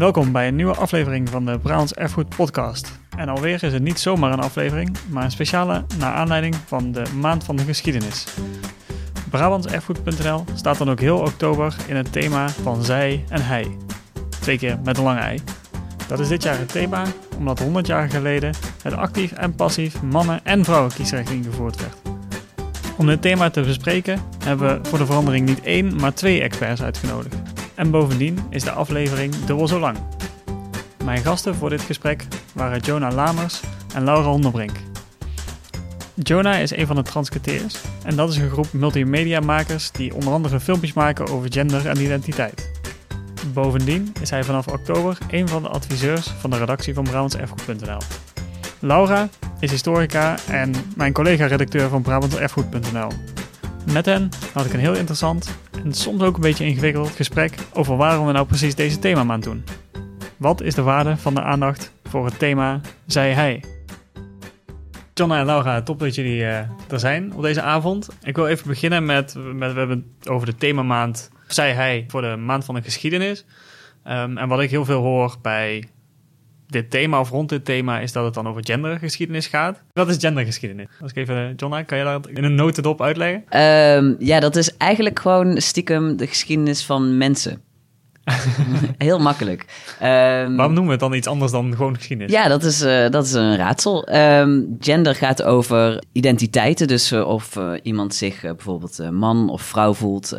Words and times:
Welkom 0.00 0.32
bij 0.32 0.48
een 0.48 0.56
nieuwe 0.56 0.74
aflevering 0.74 1.28
van 1.28 1.44
de 1.44 1.58
Brabants 1.58 1.94
Erfgoed 1.94 2.28
Podcast. 2.28 2.98
En 3.16 3.28
alweer 3.28 3.62
is 3.62 3.72
het 3.72 3.82
niet 3.82 3.98
zomaar 3.98 4.32
een 4.32 4.40
aflevering, 4.40 4.96
maar 5.08 5.24
een 5.24 5.30
speciale 5.30 5.84
naar 5.98 6.14
aanleiding 6.14 6.54
van 6.66 6.92
de 6.92 7.02
Maand 7.20 7.44
van 7.44 7.56
de 7.56 7.62
Geschiedenis. 7.62 8.26
Brabantserfgoed.nl 9.30 10.44
staat 10.54 10.78
dan 10.78 10.90
ook 10.90 11.00
heel 11.00 11.18
oktober 11.18 11.76
in 11.86 11.96
het 11.96 12.12
thema 12.12 12.48
van 12.48 12.84
zij 12.84 13.24
en 13.28 13.44
hij. 13.44 13.76
Twee 14.40 14.58
keer 14.58 14.78
met 14.84 14.96
een 14.96 15.04
lange 15.04 15.20
ei. 15.20 15.40
Dat 16.06 16.20
is 16.20 16.28
dit 16.28 16.42
jaar 16.42 16.58
het 16.58 16.72
thema, 16.72 17.04
omdat 17.38 17.58
100 17.58 17.86
jaar 17.86 18.10
geleden 18.10 18.54
het 18.82 18.94
actief 18.94 19.32
en 19.32 19.54
passief 19.54 20.02
mannen- 20.02 20.44
en 20.44 20.64
vrouwenkiesrecht 20.64 21.30
ingevoerd 21.30 21.80
werd. 21.80 21.96
Om 22.96 23.06
dit 23.06 23.22
thema 23.22 23.50
te 23.50 23.60
bespreken 23.60 24.20
hebben 24.44 24.82
we 24.82 24.88
voor 24.88 24.98
de 24.98 25.06
verandering 25.06 25.46
niet 25.46 25.60
één, 25.60 25.96
maar 25.96 26.14
twee 26.14 26.42
experts 26.42 26.82
uitgenodigd. 26.82 27.49
En 27.80 27.90
bovendien 27.90 28.38
is 28.50 28.62
de 28.62 28.70
aflevering 28.70 29.34
dubbel 29.44 29.68
zo 29.68 29.78
lang. 29.78 29.98
Mijn 31.04 31.22
gasten 31.22 31.54
voor 31.54 31.70
dit 31.70 31.80
gesprek 31.80 32.26
waren 32.54 32.80
Jonah 32.80 33.14
Lamers 33.14 33.60
en 33.94 34.04
Laura 34.04 34.28
Honderbrink. 34.28 34.70
Jonah 36.14 36.60
is 36.60 36.76
een 36.76 36.86
van 36.86 36.96
de 36.96 37.02
transketeers 37.02 37.74
en 38.04 38.16
dat 38.16 38.30
is 38.30 38.36
een 38.36 38.50
groep 38.50 38.72
multimediamakers 38.72 39.90
die 39.90 40.14
onder 40.14 40.32
andere 40.32 40.60
filmpjes 40.60 40.92
maken 40.92 41.28
over 41.28 41.52
gender 41.52 41.88
en 41.88 42.00
identiteit. 42.00 42.70
Bovendien 43.52 44.12
is 44.20 44.30
hij 44.30 44.44
vanaf 44.44 44.68
oktober 44.68 45.18
een 45.30 45.48
van 45.48 45.62
de 45.62 45.68
adviseurs 45.68 46.26
van 46.26 46.50
de 46.50 46.58
redactie 46.58 46.94
van 46.94 47.04
BrabantSerfgoed.nl. 47.04 48.00
Laura 48.78 49.28
is 49.60 49.70
historica 49.70 50.36
en 50.48 50.72
mijn 50.96 51.12
collega-redacteur 51.12 51.88
van 51.88 52.02
BrabantSerfgoed.nl. 52.02 53.10
Met 53.92 54.06
hen 54.06 54.28
had 54.52 54.64
ik 54.64 54.72
een 54.72 54.80
heel 54.80 54.96
interessant 54.96 55.48
en 55.84 55.92
soms 55.92 56.22
ook 56.22 56.34
een 56.34 56.40
beetje 56.40 56.64
ingewikkeld 56.64 57.10
gesprek 57.10 57.54
over 57.72 57.96
waarom 57.96 58.26
we 58.26 58.32
nou 58.32 58.46
precies 58.46 58.74
deze 58.74 58.98
themamaand 58.98 59.44
doen. 59.44 59.64
Wat 60.36 60.62
is 60.62 60.74
de 60.74 60.82
waarde 60.82 61.16
van 61.16 61.34
de 61.34 61.42
aandacht 61.42 61.92
voor 62.04 62.24
het 62.24 62.38
thema 62.38 62.80
zij-hij? 63.06 63.64
Jonna 65.14 65.38
en 65.38 65.46
Laura, 65.46 65.82
top 65.82 65.98
dat 65.98 66.14
jullie 66.14 66.40
uh, 66.40 66.58
er 66.88 66.98
zijn 67.00 67.34
op 67.34 67.42
deze 67.42 67.62
avond. 67.62 68.08
Ik 68.22 68.36
wil 68.36 68.46
even 68.46 68.66
beginnen 68.66 69.04
met, 69.04 69.34
met 69.54 69.72
we 69.72 69.78
hebben 69.78 70.14
over 70.28 70.46
de 70.46 70.54
themamaand 70.54 71.30
zij-hij 71.46 72.04
voor 72.08 72.20
de 72.20 72.36
maand 72.36 72.64
van 72.64 72.74
de 72.74 72.82
geschiedenis. 72.82 73.44
Um, 74.08 74.38
en 74.38 74.48
wat 74.48 74.60
ik 74.60 74.70
heel 74.70 74.84
veel 74.84 75.02
hoor 75.02 75.36
bij 75.42 75.88
dit 76.70 76.90
thema 76.90 77.20
of 77.20 77.30
rond 77.30 77.48
dit 77.48 77.64
thema 77.64 78.00
is 78.00 78.12
dat 78.12 78.24
het 78.24 78.34
dan 78.34 78.48
over 78.48 78.64
gendergeschiedenis 78.64 79.46
gaat. 79.46 79.82
Wat 79.92 80.08
is 80.08 80.16
gendergeschiedenis? 80.18 80.86
Als 81.00 81.10
ik 81.10 81.16
even, 81.16 81.54
Jonna, 81.56 81.82
kan 81.82 81.98
je 81.98 82.04
dat 82.04 82.28
in 82.28 82.44
een 82.44 82.54
notendop 82.54 83.02
uitleggen? 83.02 83.60
Um, 83.96 84.16
ja, 84.18 84.40
dat 84.40 84.56
is 84.56 84.76
eigenlijk 84.76 85.18
gewoon 85.18 85.60
stiekem 85.60 86.16
de 86.16 86.26
geschiedenis 86.26 86.84
van 86.84 87.16
mensen. 87.16 87.62
Heel 88.98 89.18
makkelijk. 89.18 89.60
Um, 90.02 90.06
Waarom 90.56 90.56
noemen 90.56 90.84
we 90.84 90.90
het 90.90 91.00
dan 91.00 91.14
iets 91.14 91.26
anders 91.26 91.52
dan 91.52 91.76
gewoon 91.76 91.96
geschiedenis? 91.96 92.32
Ja, 92.32 92.48
dat 92.48 92.62
is, 92.62 92.82
uh, 92.82 93.08
dat 93.08 93.24
is 93.24 93.32
een 93.32 93.56
raadsel. 93.56 94.14
Um, 94.14 94.76
gender 94.80 95.14
gaat 95.14 95.42
over 95.42 96.02
identiteiten. 96.12 96.88
Dus 96.88 97.12
uh, 97.12 97.28
of 97.28 97.56
uh, 97.56 97.72
iemand 97.82 98.14
zich 98.14 98.40
bijvoorbeeld 98.40 99.10
man 99.10 99.50
of 99.50 99.62
vrouw 99.62 99.94
voelt. 99.94 100.36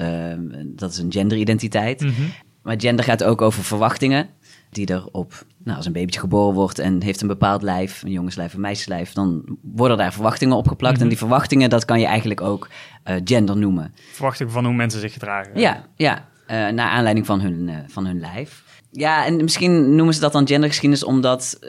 dat 0.66 0.92
is 0.92 0.98
een 0.98 1.12
genderidentiteit. 1.12 2.02
Mm 2.02 2.14
-hmm. 2.16 2.32
Maar 2.64 2.76
gender 2.78 3.06
gaat 3.06 3.24
ook 3.24 3.42
over 3.42 3.64
verwachtingen 3.64 4.30
die 4.72 4.88
er 4.88 5.08
op, 5.12 5.46
nou, 5.64 5.78
als 5.78 5.86
een 5.86 5.94
babytje 5.94 6.20
geboren 6.20 6.54
wordt 6.54 6.80
en 6.80 7.04
heeft 7.04 7.22
een 7.22 7.28
bepaald 7.28 7.62
lijf, 7.62 8.04
een 8.04 8.12
jongenslijf, 8.12 8.54
een 8.54 8.62
meisjeslijf, 8.62 9.14
dan 9.14 9.58
worden 9.62 9.98
daar 9.98 10.14
verwachtingen 10.14 10.56
opgeplakt. 10.56 10.94
Mm 10.94 11.02
-hmm. 11.02 11.04
En 11.04 11.10
die 11.10 11.28
verwachtingen, 11.28 11.70
dat 11.70 11.86
kan 11.86 12.00
je 12.00 12.06
eigenlijk 12.06 12.42
ook 12.42 12.68
uh, 13.06 13.16
gender 13.24 13.58
noemen. 13.58 13.94
Verwachtingen 14.12 14.52
van 14.54 14.66
hoe 14.66 14.74
mensen 14.74 15.00
zich 15.00 15.14
gedragen. 15.14 15.60
Ja, 15.60 15.86
ja. 15.96 16.30
Uh, 16.48 16.68
naar 16.68 16.90
aanleiding 16.90 17.26
van 17.26 17.42
hun, 17.42 17.68
uh, 17.68 17.76
van 17.88 18.06
hun 18.06 18.20
lijf. 18.20 18.64
Ja, 18.92 19.26
en 19.26 19.36
misschien 19.36 19.96
noemen 19.96 20.14
ze 20.14 20.20
dat 20.20 20.32
dan 20.32 20.48
gendergeschiedenis 20.48 21.04
omdat 21.04 21.60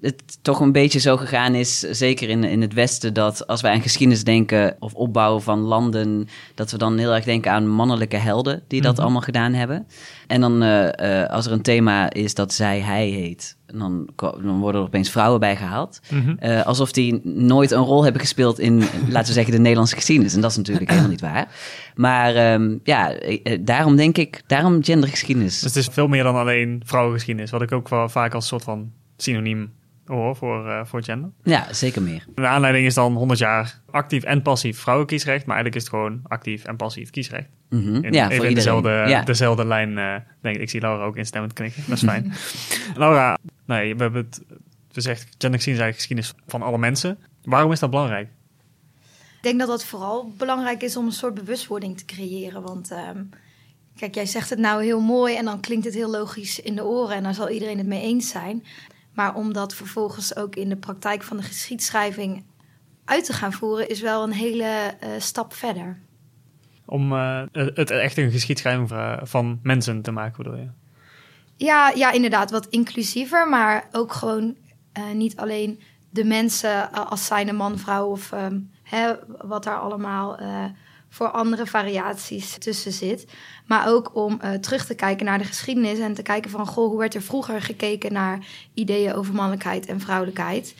het 0.00 0.38
toch 0.42 0.60
een 0.60 0.72
beetje 0.72 0.98
zo 0.98 1.16
gegaan 1.16 1.54
is, 1.54 1.78
zeker 1.78 2.28
in, 2.28 2.44
in 2.44 2.60
het 2.60 2.72
Westen, 2.72 3.14
dat 3.14 3.46
als 3.46 3.60
wij 3.60 3.72
aan 3.72 3.82
geschiedenis 3.82 4.24
denken 4.24 4.76
of 4.78 4.94
opbouwen 4.94 5.42
van 5.42 5.58
landen, 5.58 6.28
dat 6.54 6.70
we 6.70 6.78
dan 6.78 6.98
heel 6.98 7.14
erg 7.14 7.24
denken 7.24 7.52
aan 7.52 7.68
mannelijke 7.68 8.16
helden 8.16 8.62
die 8.68 8.80
dat 8.80 8.90
mm 8.90 8.96
-hmm. 8.96 9.04
allemaal 9.04 9.22
gedaan 9.22 9.52
hebben. 9.52 9.86
En 10.26 10.40
dan 10.40 10.62
uh, 10.62 10.84
uh, 10.84 11.24
als 11.24 11.46
er 11.46 11.52
een 11.52 11.62
thema 11.62 12.10
is 12.10 12.34
dat 12.34 12.52
zij, 12.52 12.80
hij 12.80 13.08
heet, 13.08 13.56
dan, 13.66 14.08
dan 14.16 14.60
worden 14.60 14.80
er 14.80 14.86
opeens 14.86 15.10
vrouwen 15.10 15.40
bij 15.40 15.56
gehaald. 15.56 16.00
Mm 16.10 16.20
-hmm. 16.20 16.36
uh, 16.40 16.66
alsof 16.66 16.92
die 16.92 17.20
nooit 17.24 17.70
een 17.70 17.84
rol 17.84 18.02
hebben 18.02 18.20
gespeeld 18.20 18.58
in, 18.58 18.78
laten 19.10 19.28
we 19.28 19.32
zeggen, 19.32 19.52
de 19.52 19.60
Nederlandse 19.60 19.94
geschiedenis. 19.94 20.34
En 20.34 20.40
dat 20.40 20.50
is 20.50 20.56
natuurlijk 20.56 20.88
helemaal 20.88 21.10
niet 21.10 21.20
waar. 21.20 21.48
Maar 21.94 22.52
um, 22.52 22.80
ja, 22.82 23.14
daarom 23.60 23.96
denk 23.96 24.18
ik, 24.18 24.42
daarom 24.46 24.84
gendergeschiedenis. 24.84 25.60
Dus 25.60 25.74
het 25.74 25.84
is 25.86 25.88
veel 25.92 26.08
meer 26.08 26.22
dan 26.22 26.34
alleen 26.34 26.82
vrouwengeschiedenis, 26.84 27.50
wat 27.50 27.62
ik 27.62 27.72
ook 27.72 27.88
wel 27.88 28.08
vaak 28.08 28.34
als 28.34 28.46
soort 28.46 28.62
van 28.62 28.92
synoniem 29.22 29.72
hoor 30.06 30.36
voor, 30.36 30.66
uh, 30.66 30.80
voor 30.84 31.02
gender. 31.02 31.30
Ja, 31.42 31.72
zeker 31.72 32.02
meer. 32.02 32.24
De 32.34 32.46
aanleiding 32.46 32.86
is 32.86 32.94
dan 32.94 33.14
100 33.14 33.38
jaar 33.38 33.80
actief 33.90 34.22
en 34.24 34.42
passief 34.42 34.78
vrouwenkiesrecht, 34.78 35.46
maar 35.46 35.56
eigenlijk 35.56 35.74
is 35.74 35.82
het 35.82 35.90
gewoon 35.90 36.20
actief 36.22 36.64
en 36.64 36.76
passief 36.76 37.10
kiesrecht. 37.10 37.48
Mm 37.68 37.82
-hmm. 37.82 38.04
in, 38.04 38.12
ja, 38.12 38.30
even 38.30 38.48
in 38.48 38.54
dezelfde, 38.54 38.88
ja. 38.88 39.22
dezelfde 39.22 39.66
lijn. 39.66 39.90
Uh, 39.90 40.14
denk 40.40 40.56
ik, 40.56 40.62
ik 40.62 40.70
zie 40.70 40.80
Laura 40.80 41.04
ook 41.04 41.16
instemmend 41.16 41.52
knikken. 41.52 41.82
Dat 41.86 41.96
is 41.96 42.02
fijn. 42.02 42.32
Laura, 43.02 43.38
nee, 43.66 43.96
we 43.96 44.02
hebben 44.02 44.24
het 44.24 44.42
gezegd, 44.92 45.26
gendergeschiedenis 45.38 45.64
is 45.64 45.66
eigenlijk 45.66 45.96
geschiedenis 45.96 46.34
van 46.46 46.62
alle 46.62 46.78
mensen. 46.78 47.18
Waarom 47.42 47.72
is 47.72 47.78
dat 47.78 47.90
belangrijk? 47.90 48.28
Ik 49.36 49.44
denk 49.44 49.58
dat 49.58 49.68
dat 49.68 49.84
vooral 49.84 50.32
belangrijk 50.36 50.82
is 50.82 50.96
om 50.96 51.06
een 51.06 51.12
soort 51.12 51.34
bewustwording 51.34 51.98
te 51.98 52.04
creëren. 52.04 52.62
Want 52.62 52.90
um, 52.90 53.30
kijk, 53.96 54.14
jij 54.14 54.26
zegt 54.26 54.50
het 54.50 54.58
nou 54.58 54.84
heel 54.84 55.00
mooi 55.00 55.36
en 55.36 55.44
dan 55.44 55.60
klinkt 55.60 55.84
het 55.84 55.94
heel 55.94 56.10
logisch 56.10 56.60
in 56.60 56.74
de 56.74 56.84
oren 56.84 57.16
en 57.16 57.22
daar 57.22 57.34
zal 57.34 57.48
iedereen 57.48 57.78
het 57.78 57.86
mee 57.86 58.02
eens 58.02 58.28
zijn. 58.28 58.64
Maar 59.18 59.34
om 59.34 59.52
dat 59.52 59.74
vervolgens 59.74 60.36
ook 60.36 60.56
in 60.56 60.68
de 60.68 60.76
praktijk 60.76 61.22
van 61.22 61.36
de 61.36 61.42
geschiedschrijving 61.42 62.44
uit 63.04 63.24
te 63.24 63.32
gaan 63.32 63.52
voeren, 63.52 63.88
is 63.88 64.00
wel 64.00 64.22
een 64.22 64.32
hele 64.32 64.94
uh, 65.04 65.08
stap 65.18 65.54
verder. 65.54 65.98
Om 66.86 67.12
uh, 67.12 67.42
het 67.52 67.90
echt 67.90 68.16
een 68.16 68.30
geschiedschrijving 68.30 68.90
van 69.22 69.58
mensen 69.62 70.02
te 70.02 70.10
maken, 70.10 70.42
bedoel 70.42 70.58
je? 70.58 70.68
Ja, 71.56 71.92
ja, 71.94 72.12
inderdaad, 72.12 72.50
wat 72.50 72.66
inclusiever, 72.66 73.48
maar 73.48 73.88
ook 73.92 74.12
gewoon 74.12 74.56
uh, 74.98 75.10
niet 75.14 75.36
alleen 75.36 75.80
de 76.10 76.24
mensen 76.24 76.92
als 76.92 77.26
zijnde 77.26 77.52
man, 77.52 77.78
vrouw 77.78 78.06
of 78.06 78.32
um, 78.32 78.70
hè, 78.82 79.14
wat 79.38 79.64
daar 79.64 79.78
allemaal 79.78 80.38
voor 81.08 81.30
andere 81.30 81.66
variaties 81.66 82.58
tussen 82.58 82.92
zit. 82.92 83.26
Maar 83.66 83.88
ook 83.88 84.14
om 84.14 84.40
uh, 84.44 84.52
terug 84.52 84.86
te 84.86 84.94
kijken 84.94 85.26
naar 85.26 85.38
de 85.38 85.44
geschiedenis 85.44 85.98
en 85.98 86.14
te 86.14 86.22
kijken 86.22 86.50
van... 86.50 86.66
goh, 86.66 86.88
hoe 86.88 86.98
werd 86.98 87.14
er 87.14 87.22
vroeger 87.22 87.62
gekeken 87.62 88.12
naar 88.12 88.46
ideeën 88.74 89.14
over 89.14 89.34
mannelijkheid 89.34 89.86
en 89.86 90.00
vrouwelijkheid? 90.00 90.74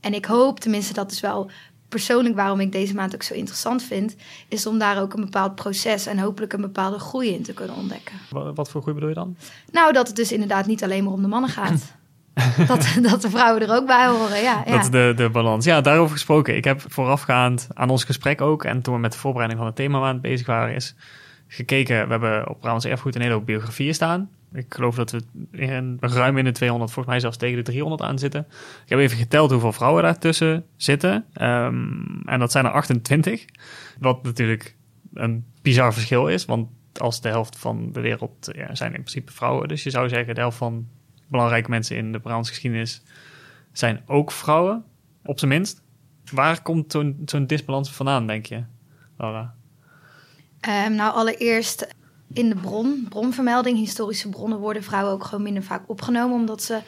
En 0.00 0.14
ik 0.14 0.24
hoop, 0.24 0.60
tenminste 0.60 0.92
dat 0.92 1.10
is 1.10 1.20
wel 1.20 1.50
persoonlijk 1.88 2.34
waarom 2.34 2.60
ik 2.60 2.72
deze 2.72 2.94
maand 2.94 3.14
ook 3.14 3.22
zo 3.22 3.34
interessant 3.34 3.82
vind... 3.82 4.16
is 4.48 4.66
om 4.66 4.78
daar 4.78 5.00
ook 5.00 5.14
een 5.14 5.20
bepaald 5.20 5.54
proces 5.54 6.06
en 6.06 6.18
hopelijk 6.18 6.52
een 6.52 6.60
bepaalde 6.60 6.98
groei 6.98 7.28
in 7.28 7.42
te 7.42 7.52
kunnen 7.52 7.76
ontdekken. 7.76 8.14
Wat, 8.30 8.56
wat 8.56 8.70
voor 8.70 8.80
groei 8.80 8.94
bedoel 8.94 9.10
je 9.10 9.14
dan? 9.14 9.36
Nou, 9.70 9.92
dat 9.92 10.06
het 10.06 10.16
dus 10.16 10.32
inderdaad 10.32 10.66
niet 10.66 10.82
alleen 10.82 11.04
maar 11.04 11.12
om 11.12 11.22
de 11.22 11.28
mannen 11.28 11.50
gaat... 11.50 11.82
dat, 12.66 12.98
dat 13.02 13.22
de 13.22 13.30
vrouwen 13.30 13.62
er 13.62 13.74
ook 13.74 13.86
bij 13.86 14.06
horen, 14.06 14.42
ja. 14.42 14.62
ja. 14.66 14.72
Dat 14.72 14.80
is 14.80 14.90
de, 14.90 15.12
de 15.16 15.30
balans. 15.30 15.64
Ja, 15.64 15.80
daarover 15.80 16.12
gesproken. 16.12 16.56
Ik 16.56 16.64
heb 16.64 16.84
voorafgaand 16.86 17.68
aan 17.74 17.90
ons 17.90 18.04
gesprek 18.04 18.40
ook... 18.40 18.64
en 18.64 18.82
toen 18.82 18.94
we 18.94 19.00
met 19.00 19.12
de 19.12 19.18
voorbereiding 19.18 19.60
van 19.60 19.68
het 19.68 19.78
thema 19.78 19.98
maand 19.98 20.20
bezig 20.20 20.46
waren... 20.46 20.74
is 20.74 20.94
gekeken, 21.46 22.04
we 22.04 22.10
hebben 22.10 22.48
op 22.48 22.60
Brabants 22.60 22.84
Erfgoed 22.84 23.14
een 23.14 23.20
hele 23.20 23.34
hoop 23.34 23.46
biografieën 23.46 23.94
staan. 23.94 24.30
Ik 24.52 24.66
geloof 24.68 24.94
dat 24.94 25.10
we 25.10 25.22
in, 25.50 25.96
ruim 26.00 26.38
in 26.38 26.44
de 26.44 26.52
200, 26.52 26.92
volgens 26.92 27.14
mij 27.14 27.22
zelfs 27.22 27.36
tegen 27.36 27.56
de 27.56 27.62
300 27.62 28.02
aan 28.02 28.18
zitten. 28.18 28.46
Ik 28.84 28.88
heb 28.88 28.98
even 28.98 29.16
geteld 29.16 29.50
hoeveel 29.50 29.72
vrouwen 29.72 30.02
daartussen 30.02 30.64
zitten. 30.76 31.24
Um, 31.40 32.22
en 32.24 32.38
dat 32.38 32.52
zijn 32.52 32.64
er 32.64 32.70
28. 32.70 33.44
Wat 33.98 34.22
natuurlijk 34.22 34.76
een 35.14 35.44
bizar 35.62 35.92
verschil 35.92 36.28
is, 36.28 36.44
want 36.44 36.68
als 36.96 37.20
de 37.20 37.28
helft 37.28 37.58
van 37.58 37.92
de 37.92 38.00
wereld 38.00 38.48
ja, 38.52 38.74
zijn 38.74 38.94
in 38.94 39.00
principe 39.00 39.32
vrouwen. 39.32 39.68
Dus 39.68 39.82
je 39.82 39.90
zou 39.90 40.08
zeggen, 40.08 40.34
de 40.34 40.40
helft 40.40 40.56
van 40.56 40.86
belangrijke 41.32 41.70
mensen 41.70 41.96
in 41.96 42.12
de 42.12 42.20
Brabantse 42.20 42.52
geschiedenis 42.52 43.02
zijn 43.72 44.02
ook 44.06 44.32
vrouwen, 44.32 44.84
op 45.24 45.38
zijn 45.38 45.50
minst. 45.50 45.82
Waar 46.32 46.62
komt 46.62 46.92
zo'n 46.92 47.22
zo'n 47.24 47.46
disbalans 47.46 47.92
vandaan, 47.92 48.26
denk 48.26 48.46
je, 48.46 48.64
Laura? 49.16 49.54
Um, 50.68 50.94
nou, 50.94 51.14
allereerst 51.14 51.94
in 52.32 52.48
de 52.48 52.54
bron, 52.54 53.06
bronvermelding, 53.08 53.78
historische 53.78 54.28
bronnen, 54.28 54.58
worden 54.58 54.82
vrouwen 54.82 55.12
ook 55.12 55.24
gewoon 55.24 55.42
minder 55.44 55.62
vaak 55.62 55.82
opgenomen, 55.86 56.36
omdat 56.36 56.62
ze 56.62 56.80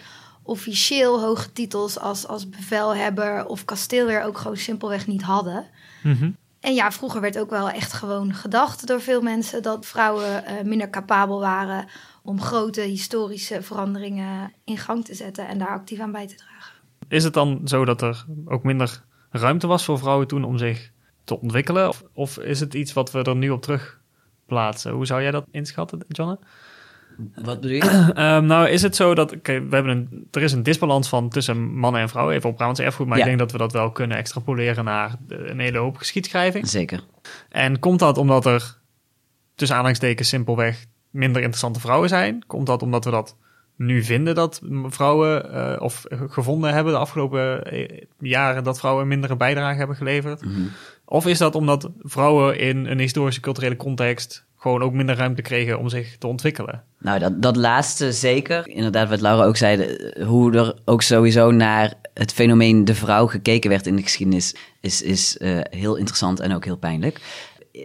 officieel 0.43 1.21
hoge 1.21 1.53
titels 1.53 1.99
als, 1.99 2.27
als 2.27 2.49
bevelhebber 2.49 3.47
of 3.47 3.65
kasteelheer 3.65 4.23
ook 4.23 4.39
gewoon 4.39 4.57
simpelweg 4.57 5.07
niet 5.07 5.23
hadden. 5.23 5.67
Mm 6.03 6.17
-hmm. 6.17 6.37
En 6.65 6.75
ja, 6.75 6.93
vroeger 6.93 7.21
werd 7.21 7.39
ook 7.39 7.51
wel 7.51 7.71
echt 7.71 7.93
gewoon 7.93 8.35
gedacht 8.35 8.87
door 8.87 9.01
veel 9.01 9.21
mensen 9.21 9.63
dat 9.63 9.87
vrouwen 9.87 10.45
uh, 10.45 10.63
minder 10.63 10.91
capabel 10.91 11.41
waren 11.41 11.87
om 12.23 12.41
grote 12.41 12.81
historische 12.81 13.63
veranderingen 13.63 14.53
in 14.65 14.79
gang 14.79 15.05
te 15.05 15.15
zetten 15.15 15.49
en 15.49 15.59
daar 15.59 15.69
actief 15.69 16.01
aan 16.01 16.13
bij 16.13 16.27
te 16.27 16.35
dragen. 16.35 16.75
Is 17.09 17.25
het 17.25 17.33
dan 17.33 17.61
zo 17.65 17.85
dat 17.85 18.03
er 18.03 18.25
ook 18.45 18.63
minder 18.63 19.05
ruimte 19.31 19.67
was 19.67 19.85
voor 19.85 19.99
vrouwen 19.99 20.27
toen 20.27 20.45
om 20.45 20.59
zich 20.59 20.91
te 21.25 21.41
ontwikkelen? 21.41 21.89
Of, 21.89 22.03
of 22.13 22.39
is 22.39 22.61
het 22.61 22.75
iets 22.75 22.93
wat 22.93 23.11
we 23.11 23.23
er 23.23 23.37
nu 23.37 23.51
op 23.51 23.63
terug 23.63 24.01
plaatsen? 24.47 24.93
Hoe 24.93 25.07
zou 25.07 25.23
jij 25.23 25.31
dat 25.31 25.47
inschatten, 25.51 26.05
Jonne? 26.09 26.39
Wat 27.35 27.61
bedoel 27.61 27.77
je? 27.77 27.81
Ehm, 28.15 28.47
nou, 28.47 28.69
is 28.69 28.83
het 28.83 28.97
zo 28.97 29.15
dat 29.15 29.31
we 29.31 29.53
hebben 29.53 29.89
een, 29.89 30.29
er 30.31 30.43
is 30.43 30.53
een 30.53 30.63
disbalans 30.63 31.09
van 31.09 31.29
tussen 31.29 31.75
mannen 31.75 32.01
en 32.01 32.09
vrouwen, 32.09 32.35
even 32.35 32.51
op 32.51 32.57
Brabants 32.57 32.81
erfgoed, 32.81 33.07
maar 33.07 33.19
Ja. 33.19 33.23
ik 33.23 33.29
denk 33.29 33.41
dat 33.41 33.53
we 33.53 33.59
dat 33.59 33.73
wel 33.73 33.91
kunnen 33.91 34.17
extrapoleren 34.17 34.85
naar 34.85 35.17
een 35.29 35.59
hele 35.59 35.79
hoop 35.79 35.97
geschiedschrijving. 35.97 36.69
Zeker. 36.69 37.05
En 37.49 37.79
komt 37.79 37.99
dat 37.99 38.19
omdat 38.19 38.47
er 38.47 38.79
tussen 39.55 39.77
aanhalingstekens 39.77 40.29
simpelweg 40.29 40.85
minder 41.11 41.41
interessante 41.41 41.81
vrouwen 41.81 42.09
zijn? 42.09 42.45
Komt 42.47 42.67
dat 42.67 42.83
omdat 42.83 43.05
we 43.05 43.11
dat 43.11 43.37
nu 43.77 44.03
vinden 44.03 44.35
dat 44.35 44.61
vrouwen, 44.87 45.53
eh, 45.53 45.83
of 45.83 46.05
gevonden 46.11 46.75
hebben 46.75 46.93
de 46.93 46.99
afgelopen 46.99 47.65
eh, 47.65 48.03
jaren 48.19 48.65
dat 48.65 48.79
vrouwen 48.79 49.03
een 49.03 49.09
mindere 49.09 49.37
bijdrage 49.37 49.79
hebben 49.79 49.97
geleverd? 49.97 50.45
Mhm. 50.45 50.61
Of 51.05 51.27
is 51.27 51.39
dat 51.39 51.55
omdat 51.55 51.91
vrouwen 52.01 52.59
in 52.59 52.87
een 52.87 52.99
historische 52.99 53.41
culturele 53.41 53.77
context 53.77 54.45
gewoon 54.65 54.83
ook 54.83 54.93
minder 54.93 55.17
ruimte 55.17 55.43
kregen 55.43 55.79
om 55.79 55.89
zich 55.89 56.17
te 56.19 56.27
ontwikkelen? 56.27 56.83
Nou, 56.99 57.19
dat, 57.19 57.43
dat 57.43 57.57
laatste 57.57 58.13
zeker. 58.13 58.69
Inderdaad, 58.69 59.09
wat 59.09 59.21
Laura 59.21 59.45
ook 59.45 59.57
zei, 59.57 59.99
hoe 60.25 60.53
er 60.57 60.75
ook 60.85 61.03
sowieso 61.03 61.51
naar 61.51 61.93
het 62.15 62.33
fenomeen 62.33 62.85
de 62.85 62.95
vrouw 62.95 63.27
gekeken 63.27 63.71
werd 63.71 63.87
in 63.87 63.97
de 63.97 64.03
geschiedenis, 64.03 64.55
is, 64.81 65.03
is 65.03 65.37
eh, 65.39 65.59
heel 65.71 65.97
interessant 65.97 66.41
en 66.41 66.55
ook 66.55 66.65
heel 66.65 66.77
pijnlijk. 66.77 67.21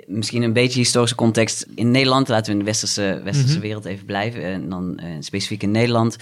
Misschien 0.06 0.42
een 0.44 0.54
beetje 0.54 0.80
historische 0.80 1.16
context. 1.16 1.66
In 1.76 1.92
Nederland, 1.92 2.28
laten 2.28 2.46
we 2.46 2.52
in 2.52 2.60
de 2.60 2.66
westerse, 2.66 3.22
westerse 3.24 3.54
Mhm. 3.54 3.62
wereld 3.62 3.86
even 3.86 4.06
blijven, 4.06 4.44
en 4.44 4.70
dan 4.70 4.98
eh, 4.98 5.08
specifiek 5.20 5.64
in 5.64 5.72
Nederland, 5.72 6.18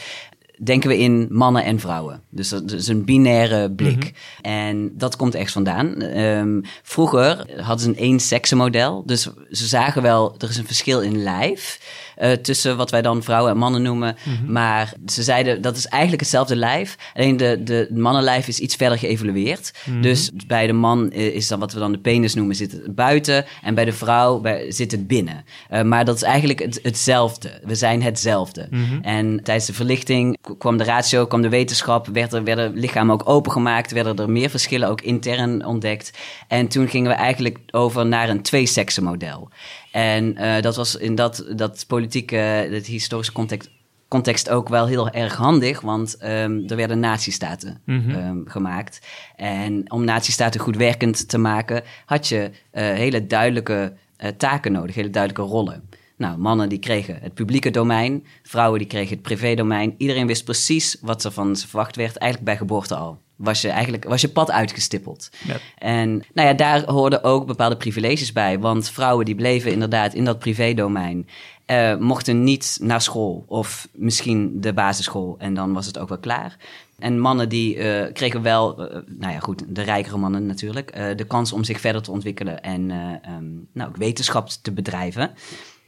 denken 0.64 0.90
we 0.90 0.98
in 0.98 1.28
mannen 1.30 1.64
en 1.64 1.80
vrouwen. 1.80 2.22
Dus 2.30 2.50
dat 2.50 2.72
is 2.72 2.88
een 2.88 3.06
binaire 3.06 3.72
blik. 3.72 4.04
Mhm. 4.04 4.54
En 4.54 4.92
dat 4.98 5.16
komt 5.16 5.36
echt 5.36 5.52
vandaan. 5.52 6.02
Ehm, 6.02 6.62
vroeger 6.84 7.62
hadden 7.62 7.80
ze 7.80 7.88
een 7.88 7.98
één-seksen-model. 7.98 9.04
Dus 9.06 9.22
ze 9.52 9.68
zagen 9.68 10.02
wel, 10.02 10.36
er 10.38 10.50
is 10.50 10.58
een 10.58 10.66
verschil 10.66 11.02
in 11.02 11.24
lijf. 11.24 11.80
Eh, 12.18 12.32
tussen 12.32 12.78
wat 12.78 12.92
wij 12.92 13.02
dan 13.02 13.24
vrouwen 13.24 13.52
en 13.52 13.58
mannen 13.58 13.82
noemen. 13.82 14.16
Mhm. 14.24 14.52
Maar 14.52 14.94
ze 15.06 15.24
zeiden 15.24 15.62
dat 15.62 15.78
is 15.78 15.86
eigenlijk 15.86 16.22
hetzelfde 16.22 16.56
lijf. 16.56 16.96
Alleen 17.14 17.38
de, 17.38 17.64
de 17.64 17.88
mannenlijf 17.94 18.48
is 18.48 18.60
iets 18.60 18.76
verder 18.76 18.98
geëvolueerd. 18.98 19.72
Mhm. 19.86 20.02
Dus 20.02 20.32
bij 20.48 20.68
de 20.68 20.74
man 20.74 21.12
eh, 21.12 21.36
is 21.36 21.48
dan 21.48 21.60
wat 21.60 21.74
we 21.74 21.80
dan 21.80 21.92
de 21.92 21.98
penis 21.98 22.34
noemen, 22.34 22.56
zit 22.56 22.72
het 22.72 22.96
buiten. 22.96 23.46
En 23.62 23.76
bij 23.76 23.86
de 23.86 23.94
vrouw 23.94 24.40
bij, 24.40 24.72
zit 24.72 24.92
het 24.92 25.08
binnen. 25.08 25.46
Eh, 25.70 25.82
maar 25.82 26.06
dat 26.06 26.16
is 26.16 26.22
eigenlijk 26.22 26.60
het, 26.60 26.80
hetzelfde. 26.84 27.60
We 27.64 27.76
zijn 27.76 28.02
hetzelfde. 28.02 28.68
Mhm. 28.70 29.02
En 29.02 29.44
tijdens 29.44 29.66
de 29.66 29.74
verlichting 29.74 30.38
kwam 30.58 30.78
de 30.78 30.84
ratio, 30.84 31.26
kwam 31.26 31.42
de 31.42 31.50
wetenschap, 31.50 32.08
werd 32.08 32.34
er, 32.34 32.44
werden 32.44 32.74
lichamen 32.74 33.14
ook 33.14 33.30
opengemaakt, 33.30 33.92
werden 33.92 34.18
er 34.18 34.30
meer 34.30 34.50
verschillen 34.50 34.90
ook 34.90 35.02
intern 35.02 35.66
ontdekt. 35.66 36.12
En 36.48 36.68
toen 36.68 36.88
gingen 36.88 37.12
we 37.12 37.18
eigenlijk 37.18 37.58
over 37.72 38.06
naar 38.06 38.30
een 38.30 38.42
twee-seksen 38.42 39.04
model. 39.04 39.50
En 39.92 40.38
eh, 40.38 40.62
dat 40.62 40.76
was 40.76 40.96
in 40.96 41.16
dat, 41.16 41.46
dat 41.56 41.84
politieke, 41.88 42.68
dat 42.72 42.86
historische 42.86 43.34
context, 43.34 43.70
context 44.08 44.50
ook 44.50 44.70
wel 44.70 44.88
heel 44.88 45.10
erg 45.10 45.36
handig, 45.36 45.82
want 45.82 46.18
ehm, 46.18 46.64
er 46.68 46.76
werden 46.76 47.00
nazistaten 47.00 47.82
ehm, 47.86 48.38
gemaakt. 48.46 49.02
En 49.36 49.92
om 49.92 50.04
nazistaten 50.04 50.60
goed 50.60 50.78
werkend 50.78 51.30
te 51.30 51.38
maken, 51.38 51.84
had 52.06 52.28
je 52.28 52.52
eh, 52.72 52.84
hele 52.84 53.28
duidelijke 53.28 53.94
eh, 54.18 54.30
taken 54.30 54.72
nodig, 54.72 54.96
hele 54.96 55.10
duidelijke 55.10 55.52
rollen. 55.52 55.90
Nou, 56.18 56.38
mannen 56.38 56.70
die 56.70 56.80
kregen 56.80 57.20
het 57.22 57.34
publieke 57.34 57.72
domein, 57.72 58.26
vrouwen 58.44 58.80
die 58.80 58.88
kregen 58.88 59.14
het 59.14 59.22
privédomein. 59.22 59.96
Iedereen 59.98 60.28
wist 60.28 60.44
precies 60.44 60.98
wat 61.02 61.24
er 61.24 61.32
van 61.32 61.56
ze 61.56 61.68
verwacht 61.68 61.96
werd, 61.96 62.18
eigenlijk 62.18 62.52
bij 62.52 62.58
geboorte 62.58 62.96
al. 62.96 63.20
Was 63.38 63.62
je 63.62 63.70
eigenlijk 63.70 64.04
was 64.04 64.22
je 64.22 64.30
pad 64.30 64.52
uitgestippeld. 64.52 65.30
Ja. 65.48 65.56
En 65.78 66.10
nou 66.34 66.48
ja, 66.48 66.54
daar 66.54 66.84
hoorden 66.86 67.24
ook 67.24 67.46
bepaalde 67.46 67.78
privileges 67.78 68.32
bij. 68.32 68.60
Want 68.60 68.90
vrouwen 68.90 69.26
die 69.26 69.36
bleven 69.36 69.72
inderdaad 69.72 70.14
in 70.14 70.26
dat 70.26 70.40
privédomein. 70.40 71.28
eh 71.66 71.96
mochten 71.98 72.44
niet 72.44 72.78
naar 72.82 73.02
school 73.02 73.44
of 73.48 73.88
misschien 73.94 74.62
de 74.62 74.74
basisschool. 74.74 75.36
En 75.38 75.54
dan 75.54 75.74
was 75.74 75.86
het 75.86 75.98
ook 75.98 76.10
wel 76.10 76.20
klaar. 76.20 76.58
En 77.00 77.20
mannen 77.20 77.50
die 77.50 77.78
eh, 77.78 78.14
kregen 78.14 78.42
wel, 78.42 78.90
eh, 78.90 79.02
nou 79.06 79.34
ja 79.34 79.40
goed, 79.40 79.64
de 79.68 79.82
rijkere 79.82 80.18
mannen 80.18 80.46
natuurlijk, 80.46 80.90
eh, 80.90 81.16
de 81.16 81.24
kans 81.24 81.52
om 81.52 81.64
zich 81.64 81.80
verder 81.80 82.02
te 82.02 82.12
ontwikkelen 82.12 82.64
en 82.64 82.92
eh, 82.92 83.32
ehm, 83.32 83.46
nou, 83.72 83.90
ook 83.90 83.98
wetenschap 83.98 84.50
te 84.50 84.72
bedrijven. 84.72 85.32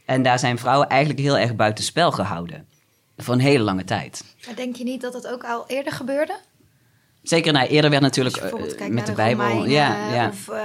En 0.04 0.22
daar 0.22 0.38
zijn 0.38 0.58
vrouwen 0.58 0.88
eigenlijk 0.88 1.20
heel 1.20 1.38
erg 1.38 1.56
buitenspel 1.56 2.12
gehouden. 2.12 2.66
Voor 3.16 3.34
een 3.34 3.40
hele 3.40 3.64
lange 3.64 3.84
tijd. 3.84 4.24
Maar 4.46 4.54
denk 4.54 4.76
je 4.76 4.84
niet 4.84 5.00
dat 5.00 5.12
dat 5.12 5.26
ook 5.26 5.44
al 5.44 5.64
eerder 5.66 5.92
gebeurde? 5.92 6.38
Zeker, 7.22 7.52
nou, 7.52 7.66
eerder 7.68 7.90
werd 7.90 8.02
natuurlijk 8.02 8.36
eh, 8.36 8.88
met 8.88 9.06
de 9.06 9.12
Bijbel. 9.12 9.46
Romeinen 9.46 9.70
ja, 9.70 10.14
ja. 10.14 10.28
Of, 10.28 10.48
eh, 10.48 10.60